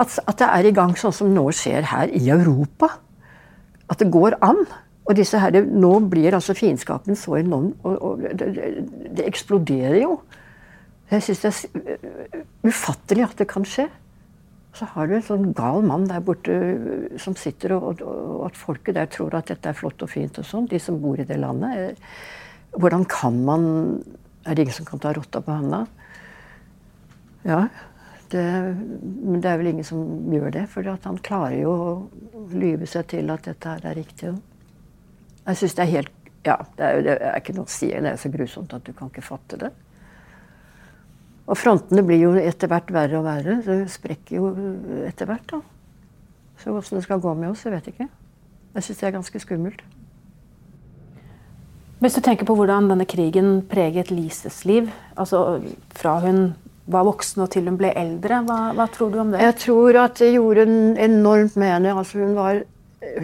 at, 0.00 0.16
at 0.26 0.38
det 0.40 0.48
er 0.50 0.68
i 0.68 0.74
gang 0.74 0.94
sånn 0.98 1.14
som 1.14 1.30
nå 1.34 1.44
skjer 1.54 1.86
her 1.92 2.10
i 2.10 2.24
Europa. 2.34 2.90
At 3.90 4.00
det 4.00 4.10
går 4.14 4.38
an. 4.44 4.64
Og 5.04 5.18
disse 5.18 5.38
her, 5.38 5.54
nå 5.64 5.98
blir 6.08 6.34
altså 6.34 6.56
fiendskapen 6.56 7.18
så 7.18 7.36
enorm, 7.36 7.74
og, 7.84 7.96
og 8.00 8.22
det, 8.24 8.48
det, 8.56 9.26
eksploderer 9.26 10.00
jo. 10.00 10.16
Jeg 11.10 11.26
syns 11.26 11.42
det 11.42 11.50
er 11.52 12.44
ufattelig 12.64 13.26
at 13.26 13.36
det 13.42 13.46
kan 13.50 13.66
skje. 13.68 13.84
Så 14.74 14.88
har 14.90 15.06
du 15.06 15.14
en 15.14 15.26
sånn 15.26 15.52
gal 15.54 15.84
mann 15.86 16.08
der 16.08 16.24
borte 16.24 16.56
som 17.20 17.36
sitter, 17.38 17.76
og, 17.76 18.00
og, 18.00 18.46
at 18.48 18.56
folket 18.58 18.96
der 18.96 19.10
tror 19.12 19.36
at 19.38 19.52
dette 19.52 19.70
er 19.70 19.76
flott 19.76 20.02
og 20.02 20.10
fint 20.10 20.40
og 20.40 20.48
sånn. 20.48 20.70
De 20.72 20.80
som 20.82 20.96
bor 21.02 21.20
i 21.20 21.28
det 21.28 21.36
landet. 21.38 22.00
Hvordan 22.74 23.04
kan 23.06 23.42
man 23.44 23.66
Er 24.44 24.52
det 24.54 24.66
ingen 24.66 24.76
som 24.76 24.84
kan 24.84 25.00
ta 25.00 25.12
rotta 25.16 25.40
på 25.40 25.54
handa? 25.56 25.86
Ja. 27.48 27.62
Det, 28.34 28.42
men 28.42 29.38
det 29.42 29.50
er 29.50 29.60
vel 29.60 29.70
ingen 29.70 29.86
som 29.86 30.00
gjør 30.32 30.50
det, 30.56 30.64
for 30.72 30.86
han 30.90 31.20
klarer 31.22 31.60
jo 31.60 31.72
å 31.74 32.50
lyve 32.50 32.88
seg 32.90 33.06
til 33.12 33.30
at 33.30 33.46
dette 33.46 33.70
her 33.76 33.86
er 33.86 33.98
riktig. 34.00 34.32
Jeg 35.44 35.60
syns 35.60 35.76
det 35.78 35.84
er 35.84 35.92
helt 35.92 36.20
Ja, 36.44 36.58
det 36.76 36.84
er, 36.84 36.98
det 37.04 37.12
er 37.24 37.38
ikke 37.38 37.54
noe 37.56 37.68
å 37.68 37.72
si. 37.72 37.86
Det 37.88 38.10
er 38.10 38.18
så 38.20 38.28
grusomt 38.32 38.74
at 38.76 38.84
du 38.84 38.92
kan 38.96 39.08
ikke 39.08 39.24
fatte 39.24 39.56
det. 39.60 39.70
Og 41.44 41.56
frontene 41.56 42.02
blir 42.04 42.20
jo 42.24 42.32
etter 42.40 42.68
hvert 42.72 42.90
verre 42.92 43.20
og 43.20 43.24
verre. 43.24 43.58
Det 43.64 43.78
sprekker 43.92 44.36
jo 44.36 44.50
etter 45.08 45.28
hvert. 45.30 45.46
da. 45.54 45.60
Så 46.60 46.74
åssen 46.76 46.98
det 46.98 47.04
skal 47.06 47.22
gå 47.22 47.32
med 47.38 47.52
oss, 47.52 47.64
jeg 47.64 47.72
vet 47.72 47.88
ikke. 47.92 48.08
Jeg 48.74 48.86
syns 48.86 49.00
det 49.00 49.08
er 49.08 49.16
ganske 49.18 49.40
skummelt. 49.40 49.84
Hvis 52.04 52.18
du 52.18 52.20
tenker 52.24 52.48
på 52.48 52.56
hvordan 52.58 52.90
denne 52.90 53.06
krigen 53.08 53.62
preget 53.70 54.10
Lises 54.12 54.64
liv, 54.68 54.90
altså 55.16 55.62
fra 55.96 56.18
hun 56.24 56.50
var 56.84 57.06
voksen 57.06 57.44
og 57.44 57.50
til 57.54 57.68
hun 57.70 57.78
ble 57.80 57.90
eldre, 57.96 58.42
hva, 58.44 58.58
hva 58.76 58.86
tror 58.92 59.12
du 59.12 59.18
om 59.22 59.32
det? 59.32 59.40
Jeg 59.40 59.56
tror 59.62 59.98
at 60.02 60.20
det 60.20 60.34
gjorde 60.34 60.66
en 60.66 60.96
enormt 61.00 61.56
med 61.60 61.72
henne. 61.72 61.94
Altså 61.96 62.20
hun, 62.20 62.34
var, 62.36 62.60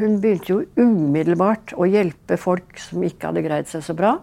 hun 0.01 0.17
begynte 0.23 0.55
jo 0.55 0.61
umiddelbart 0.81 1.75
å 1.77 1.89
hjelpe 1.89 2.41
folk 2.41 2.81
som 2.81 3.05
ikke 3.05 3.31
hadde 3.31 3.45
greid 3.45 3.69
seg 3.71 3.85
så 3.85 3.97
bra. 3.97 4.17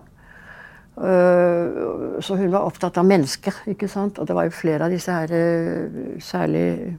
Uh, 0.98 2.18
så 2.26 2.40
hun 2.40 2.50
var 2.50 2.66
opptatt 2.66 2.98
av 2.98 3.06
mennesker, 3.06 3.60
ikke 3.70 3.90
sant? 3.92 4.18
Og 4.18 4.26
det 4.26 4.34
var 4.34 4.48
jo 4.48 4.56
flere 4.58 4.88
av 4.88 4.96
disse 4.96 5.14
her, 5.14 5.30
uh, 5.30 6.16
særlig 6.24 6.96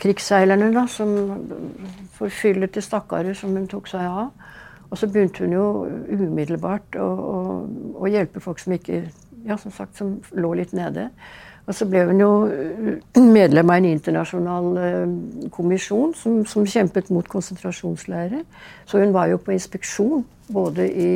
krigsseilerne, 0.00 0.70
da, 0.72 0.86
som 0.88 1.10
forfyllete 2.14 2.82
stakkarer 2.84 3.34
som 3.36 3.56
hun 3.58 3.66
tok 3.68 3.90
seg 3.90 4.06
av. 4.06 4.30
Og 4.90 4.98
så 4.98 5.10
begynte 5.10 5.42
hun 5.42 5.54
jo 5.54 5.66
umiddelbart 6.14 6.94
å, 6.98 7.08
å, 7.10 7.42
å 7.98 8.10
hjelpe 8.10 8.42
folk 8.42 8.62
som 8.62 8.74
ikke 8.78 9.02
ja, 9.46 9.56
som 9.60 9.72
sagt, 9.72 9.96
som 9.98 10.18
lå 10.36 10.54
litt 10.58 10.74
nede. 10.76 11.10
Og 11.68 11.76
så 11.76 11.86
ble 11.86 12.02
hun 12.08 12.18
jo 12.18 12.30
medlem 13.30 13.70
av 13.70 13.78
en 13.78 13.88
internasjonal 13.92 14.78
eh, 14.80 15.50
kommisjon 15.54 16.14
som, 16.18 16.40
som, 16.48 16.66
kjempet 16.66 17.12
mot 17.14 17.28
konsentrasjonsleirer. 17.30 18.42
Så 18.90 19.02
hun 19.02 19.14
var 19.14 19.30
jo 19.30 19.38
på 19.38 19.54
inspeksjon 19.54 20.24
både 20.50 20.88
i, 20.90 21.12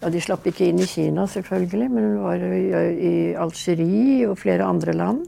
Ja, 0.00 0.08
De 0.08 0.20
slapp 0.24 0.46
ikke 0.48 0.64
inn 0.64 0.78
i 0.80 0.86
Kina, 0.88 1.26
selvfølgelig, 1.28 1.86
men 1.92 2.04
hun 2.06 2.20
var 2.24 2.40
i, 2.40 2.60
i 3.04 3.16
Algerie 3.36 4.30
og 4.30 4.38
flere 4.40 4.64
andre 4.64 4.94
land. 4.96 5.26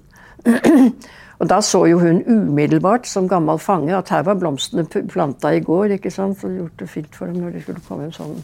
og 1.41 1.49
da 1.51 1.59
så 1.61 1.83
jo 1.91 1.99
hun 2.01 2.23
umiddelbart 2.25 3.05
som 3.09 3.29
gammel 3.29 3.61
fange 3.61 3.93
at 3.93 4.09
her 4.09 4.25
var 4.25 4.41
blomstene 4.41 4.87
planta 5.13 5.53
i 5.53 5.61
går. 5.61 5.99
ikke 5.99 6.11
sant? 6.11 6.41
Så 6.41 6.49
gjort 6.49 6.81
det 6.81 6.89
fint 6.89 7.17
for 7.17 7.29
dem 7.29 7.45
når 7.45 7.53
det 7.53 7.67
skulle 7.67 7.85
komme 7.85 8.09
en 8.09 8.17
sånn 8.17 8.41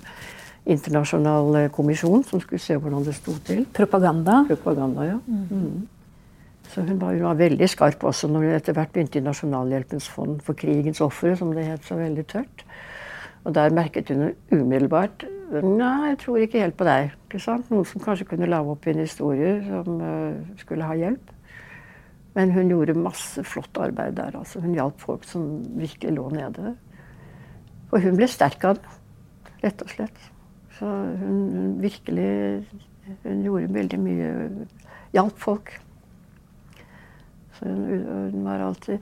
internasjonal 0.66 1.56
eh, 1.62 1.70
kommisjon 1.74 2.24
som 2.26 2.42
skulle 2.42 2.62
se 2.62 2.76
hvordan 2.76 3.06
det 3.06 3.14
sto 3.16 3.36
til. 3.44 3.64
Propaganda? 3.76 4.42
Propaganda, 4.48 5.06
ja. 5.06 5.18
Mm. 5.26 5.86
Så 6.68 6.82
hun 6.84 7.00
var, 7.00 7.14
hun 7.14 7.24
var, 7.24 7.38
veldig 7.38 7.68
skarp 7.68 8.04
også 8.04 8.28
når 8.28 8.44
hun 8.44 8.56
etter 8.58 8.76
hvert 8.76 8.92
begynte 8.92 9.20
i 9.20 9.24
Nasjonalhjelpens 9.24 10.08
fond 10.12 10.42
for 10.44 10.58
krigens 10.58 11.00
ofre, 11.00 11.32
som 11.36 11.54
det 11.56 11.64
het 11.64 11.86
så 11.86 11.96
veldig 11.96 12.26
tørt. 12.28 12.64
Og 13.44 13.54
der 13.56 13.72
merket 13.72 14.12
hun 14.12 14.32
umiddelbart 14.52 15.24
Nei, 15.48 16.10
jeg 16.10 16.18
tror 16.20 16.42
ikke 16.44 16.60
helt 16.60 16.76
på 16.76 16.84
deg. 16.84 17.14
ikke 17.24 17.38
sant? 17.40 17.70
Noen 17.72 17.86
som 17.88 18.02
kanskje 18.04 18.26
kunne 18.28 18.50
lage 18.50 18.68
opp 18.68 18.84
en 18.84 18.98
historie 19.00 19.54
som 19.64 19.94
uh, 19.96 20.34
skulle 20.60 20.84
ha 20.84 20.96
hjelp. 20.98 21.30
Men 22.36 22.52
hun 22.52 22.68
gjorde 22.68 22.94
masse 22.98 23.40
flott 23.48 23.80
arbeid 23.80 24.18
der. 24.18 24.36
altså. 24.36 24.60
Hun 24.60 24.76
hjalp 24.76 25.00
folk 25.00 25.24
som 25.24 25.46
virkelig 25.78 26.12
lå 26.18 26.26
nede. 26.34 26.74
Og 27.88 28.04
hun 28.04 28.18
ble 28.18 28.28
sterk 28.28 28.66
av 28.68 28.76
det, 28.76 28.98
rett 29.64 29.86
og 29.86 29.94
slett. 29.94 30.28
Så 30.78 30.86
hun, 30.86 31.38
hun 31.54 31.82
virkelig 31.82 32.64
Hun 33.24 33.42
gjorde 33.42 33.74
veldig 33.74 33.98
mye 34.00 34.32
Hjalp 35.12 35.38
folk. 35.40 35.70
Så 37.56 37.64
hun, 37.64 38.04
hun 38.32 38.44
var 38.44 38.66
alltid 38.66 38.98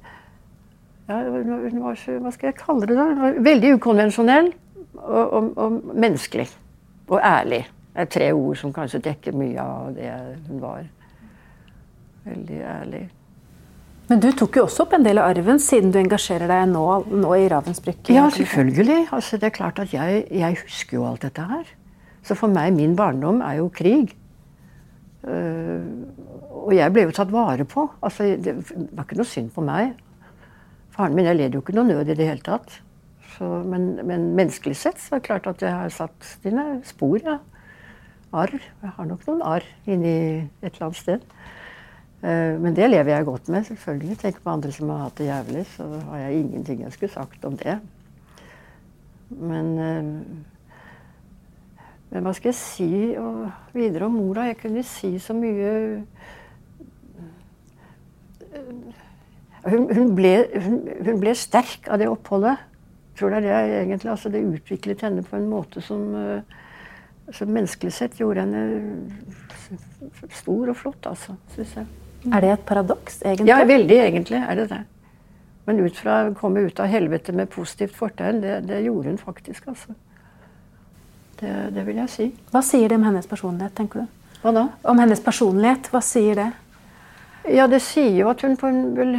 ja, 1.09 1.21
hun 1.31 1.83
var 1.83 1.95
så, 1.95 2.19
Hva 2.19 2.33
skal 2.35 2.51
jeg 2.51 2.59
kalle 2.59 2.87
det? 2.87 2.97
da? 2.97 3.05
Hun 3.13 3.21
var 3.23 3.41
veldig 3.47 3.75
ukonvensjonell 3.77 4.53
og, 4.95 5.33
og, 5.33 5.51
og, 5.57 5.83
menneskelig. 5.95 6.49
Og 7.09 7.21
ærlig. 7.21 7.63
Det 7.93 8.03
er 8.03 8.11
tre 8.11 8.33
ord 8.35 8.57
som 8.57 8.73
kanskje 8.75 9.05
dekker 9.05 9.37
mye 9.37 9.63
av 9.63 9.93
det 9.95 10.11
hun 10.49 10.61
var. 10.61 10.83
Veldig 12.25 12.59
ærlig. 12.61 13.05
Men 14.07 14.21
du 14.23 14.29
tok 14.39 14.61
jo 14.61 14.67
også 14.69 14.85
opp 14.85 14.95
en 14.95 15.07
del 15.07 15.19
av 15.19 15.33
arven, 15.33 15.59
siden 15.63 15.91
du 15.91 15.99
engasjerer 15.99 16.47
deg 16.51 16.69
nå, 16.71 16.85
nå 17.11 17.33
i 17.35 17.49
Ravensbrück? 17.51 18.07
Ja, 18.15 18.29
selvfølgelig. 18.31 19.09
Altså, 19.17 19.41
det 19.43 19.49
er 19.51 19.57
klart 19.57 19.81
at 19.83 19.95
jeg, 19.95 20.23
jeg, 20.31 20.59
husker 20.63 21.01
jo 21.01 21.09
alt 21.09 21.27
dette 21.27 21.43
her. 21.43 21.73
Så 22.27 22.37
for 22.39 22.53
meg, 22.53 22.71
min 22.77 22.95
barndom 22.99 23.43
er 23.43 23.59
jo 23.59 23.67
krig. 23.75 24.15
Uh, 25.27 25.83
og 26.67 26.73
jeg 26.77 26.95
ble 26.95 27.09
jo 27.09 27.15
tatt 27.19 27.35
vare 27.35 27.67
på. 27.67 27.89
Altså, 27.99 28.37
det 28.39 28.55
var 28.63 29.07
ikke 29.07 29.19
noe 29.19 29.31
synd 29.31 29.51
på 29.55 29.67
meg. 29.67 29.97
Faren 30.95 31.19
min 31.19 31.27
jeg 31.27 31.41
led 31.41 31.59
jo 31.59 31.65
ikke 31.65 31.75
noe 31.75 31.91
nød 31.91 32.15
i 32.15 32.17
det 32.19 32.31
hele 32.31 32.47
tatt. 32.47 32.79
Så, 33.35 33.49
men, 33.67 33.97
men, 34.07 34.31
menneskelig 34.39 34.79
sett 34.81 35.03
så 35.03 35.17
er 35.17 35.21
det 35.21 35.27
klart 35.27 35.51
at 35.51 35.67
jeg 35.67 35.75
har 35.75 35.91
satt 35.93 36.31
dine 36.47 36.79
spor. 36.87 37.19
Ja. 37.27 37.41
Arr. 38.37 38.55
Jeg 38.55 38.95
har 38.97 39.09
nok 39.09 39.27
noen 39.27 39.43
arr 39.47 39.67
inni 39.89 40.17
et 40.63 40.71
eller 40.71 40.89
annet 40.89 41.03
sted. 41.03 41.27
Uh, 42.23 42.57
men 42.63 42.77
det 42.77 42.89
lever 42.91 43.13
jeg 43.13 43.29
godt 43.29 43.49
med, 43.53 43.65
selvfølgelig. 43.69 44.19
Tenk 44.19 44.43
på 44.43 44.51
andre 44.51 44.73
som 44.73 44.89
har 44.93 45.05
hatt 45.05 45.19
det 45.19 45.29
jævlig, 45.29 45.65
så 45.77 45.89
har 46.11 46.19
jeg 46.25 46.41
ingenting 46.41 46.83
jeg 46.83 46.93
skulle 46.93 47.13
sagt 47.13 47.45
om 47.45 47.57
det. 47.61 47.79
Men, 49.31 49.67
uh, 49.79 50.05
men 52.11 52.23
hva 52.23 52.33
skal 52.37 52.53
jeg 52.53 52.61
si 52.61 52.91
videre 53.75 54.07
om 54.07 54.17
mora? 54.17 54.49
Jeg 54.49 54.61
kunne 54.63 54.83
si 54.87 55.19
så 55.21 55.35
mye 55.37 55.73
hun, 59.67 59.89
hun, 59.95 60.15
ble, 60.15 60.33
hun, 60.63 60.81
hun, 61.05 61.21
ble, 61.21 61.35
sterk 61.37 61.89
av 61.91 62.01
det 62.01 62.09
oppholdet. 62.11 62.63
Jeg 63.11 63.21
tror 63.21 63.35
det 63.35 63.43
er 63.43 63.67
det 63.67 63.79
egentlig. 63.83 64.11
Altså, 64.13 64.33
det 64.33 64.45
utviklet 64.47 65.05
henne 65.07 65.25
på 65.27 65.39
en 65.39 65.49
måte 65.51 65.83
som, 65.85 66.03
eh, 66.21 66.57
som 67.35 67.53
menneskelig 67.53 67.95
sett 67.97 68.19
gjorde 68.21 68.45
henne 68.45 68.63
stor 70.37 70.71
og 70.71 70.77
flott, 70.79 71.09
altså, 71.11 71.39
syns 71.57 71.79
jeg. 71.81 72.06
Er 72.33 72.43
det 72.43 72.51
et 72.57 72.67
paradoks, 72.67 73.21
egentlig? 73.23 73.49
Ja, 73.51 73.63
veldig 73.69 73.99
egentlig 74.03 74.41
er 74.41 74.59
det 74.59 74.67
det. 74.73 74.83
Men 75.67 75.81
ut 75.83 75.97
fra 75.99 76.19
å 76.29 76.35
komme 76.39 76.63
ut 76.67 76.81
av 76.83 76.91
helvete 76.91 77.35
med 77.35 77.51
positivt 77.51 77.97
fortegn, 77.99 78.43
det, 78.43 78.59
det 78.69 78.83
gjorde 78.85 79.13
hun 79.13 79.19
faktisk, 79.19 79.67
altså. 79.73 79.97
Det, 81.41 81.55
det, 81.75 81.83
vil 81.85 81.99
jeg 82.01 82.13
si. 82.13 82.27
Hva 82.53 82.63
sier 82.65 82.89
det 82.89 82.97
om 82.97 83.05
hennes 83.05 83.27
personlighet, 83.29 83.75
tenker 83.77 84.05
du? 84.05 84.37
Hva 84.45 84.53
da? 84.57 84.69
Om 84.89 85.03
hennes 85.03 85.21
personlighet, 85.21 85.91
hva 85.93 86.01
sier 86.05 86.39
det? 86.39 86.47
Ja, 87.53 87.67
det 87.71 87.83
sier 87.85 88.15
jo 88.15 88.31
at 88.31 88.43
hun 88.43 88.57
på 88.59 88.71
en 88.71 88.87
vel 88.97 89.19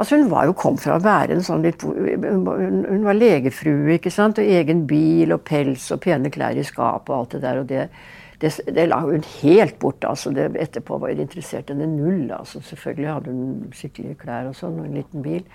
Altså 0.00 0.16
Hun 0.16 0.30
var 0.32 0.46
jo 0.48 0.54
kom 0.56 0.78
fra 0.80 0.96
å 0.96 1.02
være 1.02 1.36
en 1.36 1.44
sånn 1.46 1.62
litt 1.62 1.82
Hun, 1.84 2.46
hun 2.88 3.04
var 3.04 3.14
legefrue, 3.14 3.98
ikke 3.98 4.10
sant? 4.10 4.40
Og 4.40 4.48
egen 4.56 4.86
bil 4.88 5.34
og 5.34 5.44
pels 5.46 5.84
og 5.94 6.00
pene 6.02 6.32
klær 6.32 6.58
i 6.58 6.64
skapet 6.66 7.12
og 7.12 7.18
alt 7.18 7.36
det 7.36 7.42
der. 7.44 7.60
og 7.60 7.68
det, 7.68 7.84
det, 8.42 8.50
det 8.74 8.88
la 8.88 8.98
hun 9.04 9.22
helt 9.42 9.78
bort. 9.78 10.04
altså 10.04 10.32
det, 10.34 10.50
Etterpå 10.58 10.98
var 10.98 11.14
hun 11.14 11.22
interessert 11.22 11.70
henne 11.70 11.86
null. 11.86 12.26
altså 12.34 12.60
Selvfølgelig 12.60 13.12
hadde 13.12 13.36
hun 13.36 13.70
skikkelige 13.76 14.18
klær 14.24 14.50
og 14.50 14.58
sånn, 14.58 14.80
og 14.82 14.88
en 14.88 14.98
liten 14.98 15.24
bil. 15.24 15.46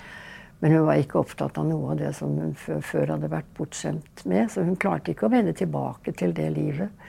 Men 0.59 0.73
hun 0.73 0.87
var 0.87 0.97
ikke 0.97 1.19
opptatt 1.21 1.59
av 1.61 1.67
noe 1.69 1.93
av 1.93 1.99
det 1.99 2.15
som 2.17 2.33
hun 2.39 2.55
før, 2.57 2.81
før 2.81 3.13
hadde 3.13 3.29
vært 3.29 3.49
bortskjemt 3.57 4.23
med. 4.25 4.49
Så 4.49 4.65
hun 4.65 4.79
klarte 4.79 5.13
ikke 5.13 5.27
å 5.27 5.33
vende 5.33 5.53
tilbake 5.57 6.15
til 6.17 6.33
det 6.37 6.49
livet. 6.55 7.07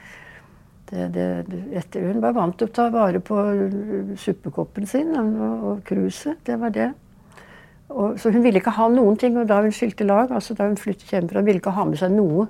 Det, 0.89 1.07
det, 1.13 1.25
etter, 1.77 2.07
hun 2.09 2.21
var 2.21 2.33
vant 2.33 2.55
til 2.57 2.69
å 2.69 2.73
ta 2.73 2.87
vare 2.93 3.21
på 3.21 3.37
suppekoppen 4.17 4.89
sin 4.89 5.13
og 5.17 5.81
kruset. 5.85 6.41
Det 6.45 6.57
var 6.61 6.73
det. 6.75 6.91
Og, 7.89 8.19
så 8.21 8.29
hun 8.29 8.43
ville 8.45 8.61
ikke 8.61 8.75
ha 8.77 8.87
noen 8.93 9.17
ting. 9.17 9.37
Og 9.39 9.49
da 9.49 9.63
hun 9.63 9.73
skilte 9.73 10.05
lag, 10.05 10.29
altså 10.29 10.57
da 10.57 10.69
hun 10.69 10.77
flyttet 10.77 11.09
hjemmefra, 11.13 11.45
ville 11.45 11.61
ikke 11.61 11.73
ha 11.77 11.87
med 11.89 12.01
seg 12.01 12.13
noe. 12.13 12.49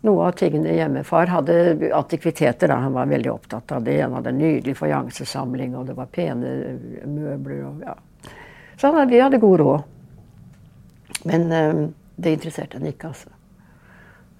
Noe 0.00 0.28
av 0.30 0.36
tingene 0.40 0.72
hjemme. 0.72 1.02
Hadde 1.04 1.90
antikviteter. 1.92 2.68
da, 2.68 2.74
Han 2.74 2.92
var 2.96 3.06
veldig 3.06 3.32
opptatt 3.32 3.72
av 3.72 3.82
det. 3.84 4.00
Han 4.00 4.16
hadde 4.16 4.32
en 4.32 4.38
nydelig 4.38 4.76
fajansesamling, 4.76 5.76
og 5.76 5.86
det 5.90 5.96
var 5.98 6.06
pene 6.06 6.54
møbler. 7.04 7.66
Og, 7.68 7.82
ja. 7.84 7.96
Så 8.80 8.92
han, 8.94 9.08
de 9.08 9.20
hadde 9.20 9.42
god 9.42 9.58
råd. 9.60 9.82
Men 11.28 11.52
um, 11.52 11.82
det 12.16 12.32
interesserte 12.38 12.78
henne 12.78 12.94
ikke, 12.94 13.12
altså. 13.12 13.28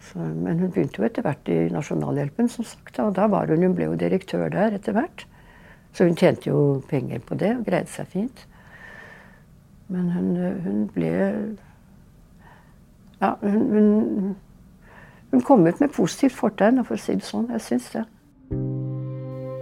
Så, 0.00 0.18
men 0.18 0.62
hun 0.62 0.70
begynte 0.72 1.02
jo 1.02 1.04
etter 1.04 1.24
hvert 1.26 1.48
i 1.52 1.58
Nasjonalhjelpen, 1.74 2.48
som 2.48 2.64
sagt. 2.64 2.96
Og 3.04 3.12
da 3.18 3.28
var 3.28 3.52
hun, 3.52 3.60
hun 3.66 3.76
ble 3.76 3.90
jo 3.90 3.98
direktør 4.00 4.48
der 4.52 4.78
etter 4.78 4.96
hvert. 4.96 5.26
Så 5.92 6.06
hun 6.08 6.16
tjente 6.16 6.48
jo 6.48 6.80
penger 6.88 7.20
på 7.26 7.36
det 7.36 7.50
og 7.58 7.66
greide 7.66 7.90
seg 7.92 8.08
fint. 8.08 8.46
Men 9.90 10.08
hun, 10.14 10.30
hun 10.64 10.86
ble 10.94 11.10
Ja, 13.20 13.34
hun, 13.42 13.64
hun, 13.74 14.36
hun 15.30 15.42
kom 15.46 15.66
ut 15.66 15.80
med 15.80 15.92
positivt 15.94 16.34
fortegn, 16.34 16.82
for 16.84 16.98
å 16.98 17.00
si 17.00 17.14
det 17.14 17.26
sånn. 17.26 17.48
Jeg 17.54 17.66
syns 17.66 17.90
det. 17.94 18.04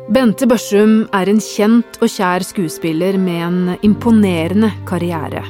Bente 0.09 0.48
Børsum 0.48 1.02
er 1.12 1.28
en 1.28 1.40
kjent 1.44 1.98
og 2.00 2.09
kjær 2.09 2.46
skuespiller 2.48 3.18
med 3.20 3.42
en 3.44 3.59
imponerende 3.85 4.70
karriere. 4.88 5.44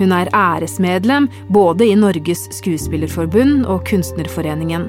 Hun 0.00 0.14
er 0.16 0.30
æresmedlem 0.32 1.28
både 1.52 1.90
i 1.90 1.98
Norges 1.98 2.46
Skuespillerforbund 2.56 3.66
og 3.68 3.84
Kunstnerforeningen. 3.90 4.88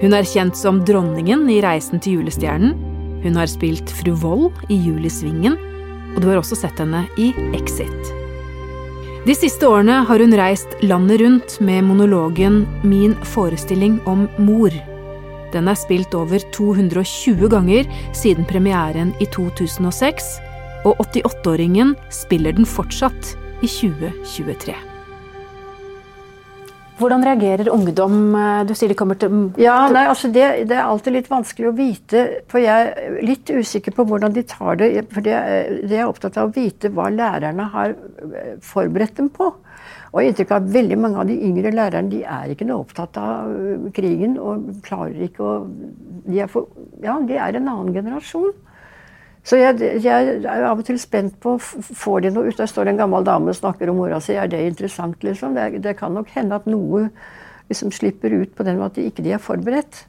Hun 0.00 0.16
er 0.16 0.28
kjent 0.28 0.56
som 0.56 0.80
dronningen 0.88 1.44
i 1.52 1.60
Reisen 1.64 2.00
til 2.00 2.22
julestjernen. 2.22 2.72
Hun 3.20 3.36
har 3.36 3.52
spilt 3.52 3.92
fru 3.92 4.14
Vold 4.16 4.56
i 4.72 4.80
Julisvingen, 4.80 5.60
og 6.14 6.22
du 6.22 6.30
har 6.30 6.40
også 6.40 6.56
sett 6.56 6.80
henne 6.80 7.04
i 7.20 7.34
Exit. 7.58 8.25
De 9.26 9.34
siste 9.34 9.66
årene 9.66 10.04
har 10.06 10.22
hun 10.22 10.34
reist 10.38 10.76
landet 10.86 11.18
rundt 11.18 11.56
med 11.58 11.82
monologen 11.82 12.60
'Min 12.84 13.16
forestilling 13.26 13.98
om 14.06 14.28
mor'. 14.38 14.76
Den 15.52 15.66
er 15.68 15.74
spilt 15.74 16.14
over 16.14 16.38
220 16.54 17.48
ganger 17.50 17.90
siden 18.14 18.46
premieren 18.46 19.14
i 19.18 19.26
2006, 19.26 20.38
og 20.84 21.02
88-åringen 21.02 21.96
spiller 22.10 22.52
den 22.52 22.66
fortsatt 22.66 23.34
i 23.62 23.66
2023. 23.66 24.95
Hvordan 26.96 27.24
reagerer 27.26 27.68
ungdom? 27.68 28.32
Du 28.64 28.72
sier 28.72 28.88
de 28.88 28.96
kommer 28.96 29.18
til 29.20 29.50
Ja, 29.60 29.76
nei, 29.92 30.06
altså 30.08 30.30
det, 30.32 30.46
det, 30.70 30.78
er 30.78 30.86
alltid 30.86 31.12
litt 31.18 31.28
vanskelig 31.28 31.68
å 31.68 31.74
vite. 31.76 32.22
For 32.48 32.62
jeg 32.62 32.94
er 32.94 33.18
litt 33.26 33.52
usikker 33.52 33.92
på 33.96 34.06
hvordan 34.08 34.32
de 34.32 34.46
tar 34.48 34.80
det. 34.80 34.88
For 35.12 35.24
det, 35.24 35.36
det 35.90 36.00
er 36.00 36.08
opptatt 36.08 36.38
av 36.40 36.48
å 36.48 36.54
vite 36.56 36.88
hva 36.96 37.10
lærerne 37.12 37.68
har 37.74 37.92
eh, 37.92 38.56
forberedt 38.64 39.20
dem 39.20 39.28
på. 39.34 39.50
Og 39.52 40.22
jeg 40.22 40.30
har 40.30 40.32
inntrykk 40.32 40.54
av 40.54 40.62
at 40.62 40.72
veldig 40.72 40.96
mange 41.02 41.20
av 41.20 41.28
de 41.28 41.36
yngre 41.44 41.74
lærerne 41.74 42.08
de 42.08 42.22
er 42.24 42.54
ikke 42.54 42.68
noe 42.70 42.86
opptatt 42.86 43.20
av 43.20 43.52
eh, 43.52 43.88
krigen. 43.96 44.38
Og 44.40 44.80
klarer 44.86 45.28
ikke 45.28 45.44
å 45.44 45.56
de 46.26 46.40
er, 46.42 46.48
for, 46.50 46.72
ja, 47.04 47.18
de 47.22 47.36
er 47.36 47.60
en 47.60 47.68
annen 47.74 47.92
generasjon. 47.94 48.56
Så 49.46 49.60
jeg, 49.60 49.78
jeg, 50.02 50.30
er 50.42 50.64
av 50.66 50.80
og 50.80 50.86
til 50.88 50.98
spent 50.98 51.36
på 51.42 51.54
Får 51.62 52.24
de 52.24 52.32
noe 52.34 52.50
ut? 52.50 52.58
Der 52.58 52.66
står 52.70 52.90
en 52.90 52.98
gammel 52.98 53.26
dame 53.26 53.52
og 53.52 53.58
snakker 53.58 53.92
om 53.92 54.00
mora 54.00 54.18
si. 54.22 54.34
Er 54.34 54.50
det 54.50 54.64
interessant, 54.66 55.22
liksom? 55.22 55.54
Det, 55.54 55.82
det 55.84 55.94
kan 56.00 56.16
nok 56.16 56.32
hende 56.34 56.58
at 56.58 56.66
noe 56.66 57.06
liksom 57.70 57.92
slipper 57.94 58.34
ut 58.34 58.54
på 58.54 58.66
den 58.66 58.80
måten 58.80 58.90
at 58.90 58.98
de 58.98 59.06
ikke 59.10 59.22
de 59.26 59.36
er 59.36 59.42
forberedt. 59.42 60.02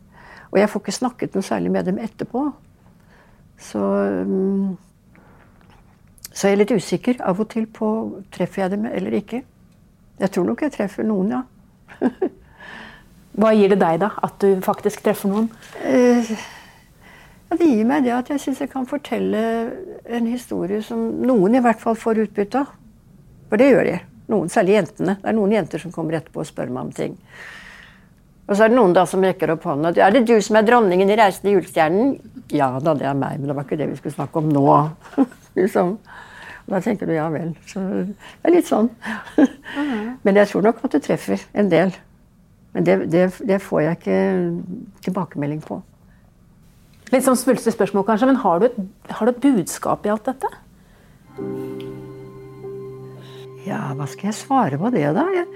Og 0.49 0.59
jeg 0.61 0.71
får 0.71 0.83
ikke 0.83 0.95
snakket 0.97 1.37
noe 1.37 1.45
særlig 1.45 1.73
med 1.73 1.85
dem 1.85 2.01
etterpå. 2.01 2.47
Så 3.61 3.83
um, 4.25 4.77
Så 6.31 6.49
jeg 6.49 6.57
er 6.57 6.61
litt 6.61 6.73
usikker 6.73 7.21
av 7.25 7.39
og 7.41 7.49
til 7.53 7.65
på 7.65 7.87
treffer 8.33 8.63
jeg 8.63 8.73
dem 8.73 8.89
eller 8.89 9.21
ikke. 9.21 9.43
Jeg 10.17 10.33
tror 10.33 10.49
nok 10.49 10.65
jeg 10.65 10.73
treffer 10.73 11.05
noen, 11.05 11.33
ja. 11.33 11.41
Hva 13.37 13.53
gir 13.53 13.69
det 13.69 13.81
deg, 13.81 13.99
da? 14.01 14.11
At 14.25 14.41
du 14.41 14.61
faktisk 14.65 15.03
treffer 15.05 15.29
noen? 15.29 15.49
Eh, 15.85 16.29
ja, 17.47 17.55
det 17.55 17.69
gir 17.69 17.85
meg 17.87 18.03
det 18.03 18.15
at 18.15 18.29
jeg 18.33 18.43
syns 18.43 18.59
jeg 18.63 18.71
kan 18.71 18.87
fortelle 18.89 19.41
en 20.03 20.27
historie 20.27 20.81
som 20.83 20.99
noen 21.23 21.55
i 21.55 21.63
hvert 21.63 21.79
fall 21.79 21.95
får 21.95 22.25
utbytte 22.25 22.63
av. 22.63 22.73
For 23.47 23.61
det 23.61 23.69
gjør 23.71 23.87
de. 23.87 23.99
Noen, 24.27 24.49
særlig 24.51 24.75
jentene. 24.75 25.15
Det 25.21 25.29
er 25.31 25.37
noen 25.37 25.53
jenter 25.55 25.79
som 25.79 25.93
kommer 25.95 26.17
etterpå 26.17 26.43
og 26.43 26.49
spør 26.49 26.73
meg 26.73 26.89
om 26.89 26.91
ting. 26.95 27.15
Og 28.47 28.55
så 28.55 28.65
er 28.65 28.71
det 28.71 28.77
noen 28.77 28.95
da 28.95 29.03
som 29.07 29.23
rekker 29.23 29.51
opp 29.55 29.65
hånda. 29.67 29.93
Er 30.03 30.11
det 30.15 30.25
du 30.27 30.35
som 30.43 30.59
er 30.59 30.67
dronningen 30.67 31.09
i 31.09 31.15
'Reisende 31.19 31.53
julestjernen'? 31.55 32.17
Ja 32.51 32.69
da, 32.79 32.93
det 32.93 33.07
er 33.07 33.13
meg, 33.13 33.39
men 33.39 33.47
det 33.47 33.55
var 33.55 33.63
ikke 33.63 33.79
det 33.79 33.89
vi 33.89 33.95
skulle 33.95 34.15
snakke 34.15 34.39
om 34.39 34.49
nå. 34.51 34.89
liksom. 35.59 35.97
Og 36.67 36.75
da 36.75 36.79
tenker 36.83 37.07
du 37.07 37.13
ja 37.15 37.27
vel. 37.31 37.55
Så 37.67 37.79
det 37.79 38.15
er 38.43 38.55
litt 38.55 38.67
sånn. 38.67 38.89
men 40.23 40.35
jeg 40.35 40.47
tror 40.47 40.67
nok 40.67 40.83
at 40.83 40.95
du 40.95 40.99
treffer 40.99 41.43
en 41.53 41.71
del. 41.71 41.95
Men 42.73 42.87
det, 42.87 42.97
det, 43.11 43.29
det 43.47 43.61
får 43.63 43.81
jeg 43.81 43.99
ikke 43.99 44.17
tilbakemelding 45.07 45.61
på. 45.63 45.81
Litt 47.13 47.23
sånn 47.23 47.39
svulstig 47.39 47.71
spørsmål, 47.71 48.03
kanskje, 48.07 48.27
men 48.27 48.39
har 48.41 48.59
du, 48.59 48.67
et, 48.67 48.79
har 49.15 49.27
du, 49.27 49.31
et, 49.31 49.43
budskap 49.43 50.05
i 50.05 50.11
alt 50.11 50.27
dette? 50.27 50.49
Ja, 53.67 53.93
hva 53.95 54.07
skal 54.11 54.31
jeg 54.31 54.39
svare 54.41 54.79
på 54.79 54.91
det, 54.91 55.05
da? 55.15 55.23
Jeg, 55.35 55.47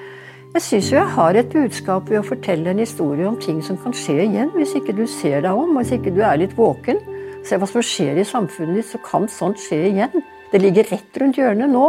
jeg 0.55 0.63
syns 0.63 0.91
jo 0.91 0.99
jeg 0.99 1.13
har 1.17 1.39
et 1.39 1.51
budskap 1.51 2.11
i 2.11 2.19
å 2.19 2.23
fortelle 2.27 2.71
en 2.71 2.83
historie 2.83 3.27
om 3.27 3.39
ting 3.39 3.59
som 3.63 3.79
kan 3.83 3.95
skje 3.95 4.21
igjen, 4.29 4.53
hvis 4.55 4.77
ikke 4.79 4.95
du 4.95 5.03
ser 5.11 5.43
deg 5.43 5.51
om, 5.51 5.75
hvis 5.79 5.93
ikke 5.97 6.15
du 6.15 6.23
er 6.23 6.39
litt 6.39 6.55
våken. 6.55 7.03
Se 7.47 7.57
hva 7.59 7.67
som 7.67 7.83
skjer 7.83 8.21
i 8.21 8.27
samfunnet 8.27 8.79
ditt, 8.79 8.91
så 8.91 9.01
kan 9.03 9.27
sånt 9.31 9.59
skje 9.59 9.83
igjen. 9.89 10.23
Det 10.51 10.59
ligger 10.61 10.87
rett 10.91 11.19
rundt 11.19 11.39
hjørnet 11.39 11.71
nå. 11.71 11.85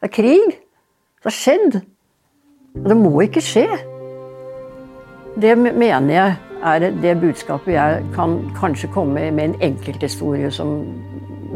Det 0.00 0.10
er 0.10 0.16
krig. 0.20 0.56
Det 1.20 1.30
har 1.30 1.36
skjedd. 1.36 1.76
Og 2.82 2.88
det 2.90 2.96
må 2.98 3.12
ikke 3.24 3.44
skje. 3.44 3.68
Det 5.40 5.54
mener 5.56 6.10
jeg 6.12 6.53
er 6.64 6.90
det 7.02 7.20
budskapet 7.20 7.74
jeg 7.74 8.04
kan 8.14 8.38
kanskje 8.56 8.88
komme 8.94 9.30
med 9.30 9.44
en 9.44 9.56
enkelthistorie 9.72 10.50
som 10.50 10.78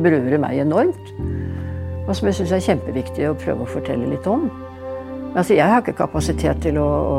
berører 0.02 0.40
meg 0.40 0.60
enormt. 0.60 1.12
Og 2.08 2.16
som 2.16 2.28
jeg 2.28 2.38
syns 2.38 2.54
er 2.56 2.64
kjempeviktig 2.64 3.28
å 3.28 3.36
prøve 3.36 3.64
å 3.64 3.70
fortelle 3.72 4.08
litt 4.08 4.26
om. 4.28 4.48
Altså, 5.36 5.54
jeg 5.54 5.68
har 5.68 5.82
ikke 5.82 5.98
kapasitet 5.98 6.62
til 6.64 6.78
å, 6.80 6.86
å, 6.88 7.18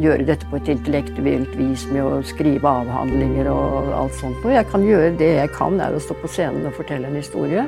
gjøre 0.00 0.24
dette 0.24 0.48
på 0.48 0.56
et 0.56 0.70
intellektuelt 0.72 1.52
vis 1.58 1.84
med 1.92 2.06
å 2.06 2.20
skrive 2.24 2.70
avhandlinger 2.80 3.50
og 3.52 3.90
alt 3.96 4.16
sånt. 4.16 4.38
noe. 4.40 4.54
jeg 4.54 4.68
kan 4.72 4.86
gjøre 4.86 5.16
det 5.20 5.32
jeg 5.36 5.52
kan, 5.56 5.76
er 5.80 5.94
å 5.94 6.00
stå 6.00 6.16
på 6.22 6.30
scenen 6.32 6.68
og 6.70 6.78
fortelle 6.78 7.10
en 7.10 7.18
historie. 7.20 7.66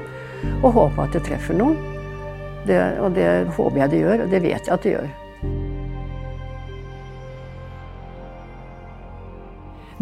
Og 0.63 0.73
håpe 0.73 1.05
at 1.05 1.17
det 1.17 1.25
treffer 1.29 1.59
noen. 1.59 1.77
Det, 2.67 2.79
og 3.03 3.13
det 3.19 3.29
håper 3.57 3.85
jeg 3.85 3.93
det 3.93 4.01
gjør, 4.05 4.25
og 4.25 4.33
det 4.33 4.43
vet 4.43 4.67
jeg 4.67 4.75
at 4.75 4.87
det 4.87 4.97
gjør. 4.97 5.11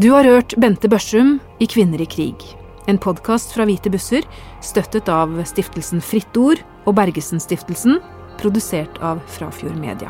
Du 0.01 0.11
har 0.11 0.25
hørt 0.25 0.55
Bente 0.57 0.89
Børsum 0.89 1.35
i 1.61 1.67
Kvinner 1.69 2.01
i 2.01 2.07
krig. 2.09 2.45
En 2.89 2.97
podkast 2.97 3.51
fra 3.53 3.67
Hvite 3.69 3.91
busser, 3.93 4.25
støttet 4.65 5.11
av 5.13 5.35
stiftelsen 5.45 6.01
Fritt 6.01 6.39
Ord 6.41 6.63
og 6.89 6.95
Bergesen-stiftelsen, 6.97 7.99
produsert 8.41 8.97
av 9.05 9.19
Frafjord 9.29 9.77
Media. 9.77 10.09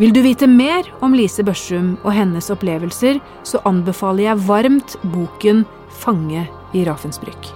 Vil 0.00 0.10
du 0.10 0.18
vite 0.24 0.48
mer 0.50 0.88
om 1.06 1.14
Lise 1.14 1.44
Børsum 1.46 1.92
og 2.00 2.16
hennes 2.16 2.50
opplevelser, 2.50 3.20
så 3.46 3.60
anbefaler 3.70 4.24
jeg 4.24 4.42
varmt 4.48 4.96
boken 5.12 5.62
'Fange 6.00 6.48
i 6.74 6.82
Ravensbrück'. 6.88 7.52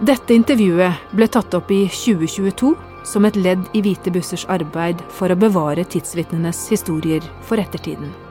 Dette 0.00 0.32
intervjuet 0.32 1.12
ble 1.12 1.28
tatt 1.28 1.52
opp 1.52 1.68
i 1.70 1.84
2022 1.92 2.72
som 3.04 3.24
et 3.24 3.36
ledd 3.36 3.68
i 3.74 3.82
Hvite 3.82 4.14
bussers 4.16 4.46
arbeid 4.48 5.04
for 5.10 5.28
å 5.28 5.36
bevare 5.36 5.84
tidsvitnenes 5.84 6.68
historier 6.72 7.20
for 7.42 7.60
ettertiden. 7.60 8.27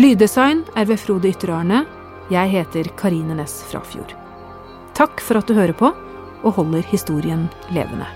Lyddesign 0.00 0.62
er 0.80 0.86
ved 0.88 0.96
Frode 0.96 1.28
Ytterarne. 1.28 1.82
Jeg 2.32 2.48
heter 2.48 2.86
Karine 2.96 3.34
Næss 3.36 3.66
Frafjord. 3.68 4.14
Takk 4.96 5.20
for 5.20 5.36
at 5.36 5.50
du 5.50 5.52
hører 5.52 5.76
på 5.76 5.90
og 6.40 6.54
holder 6.56 6.86
historien 6.88 7.50
levende. 7.68 8.08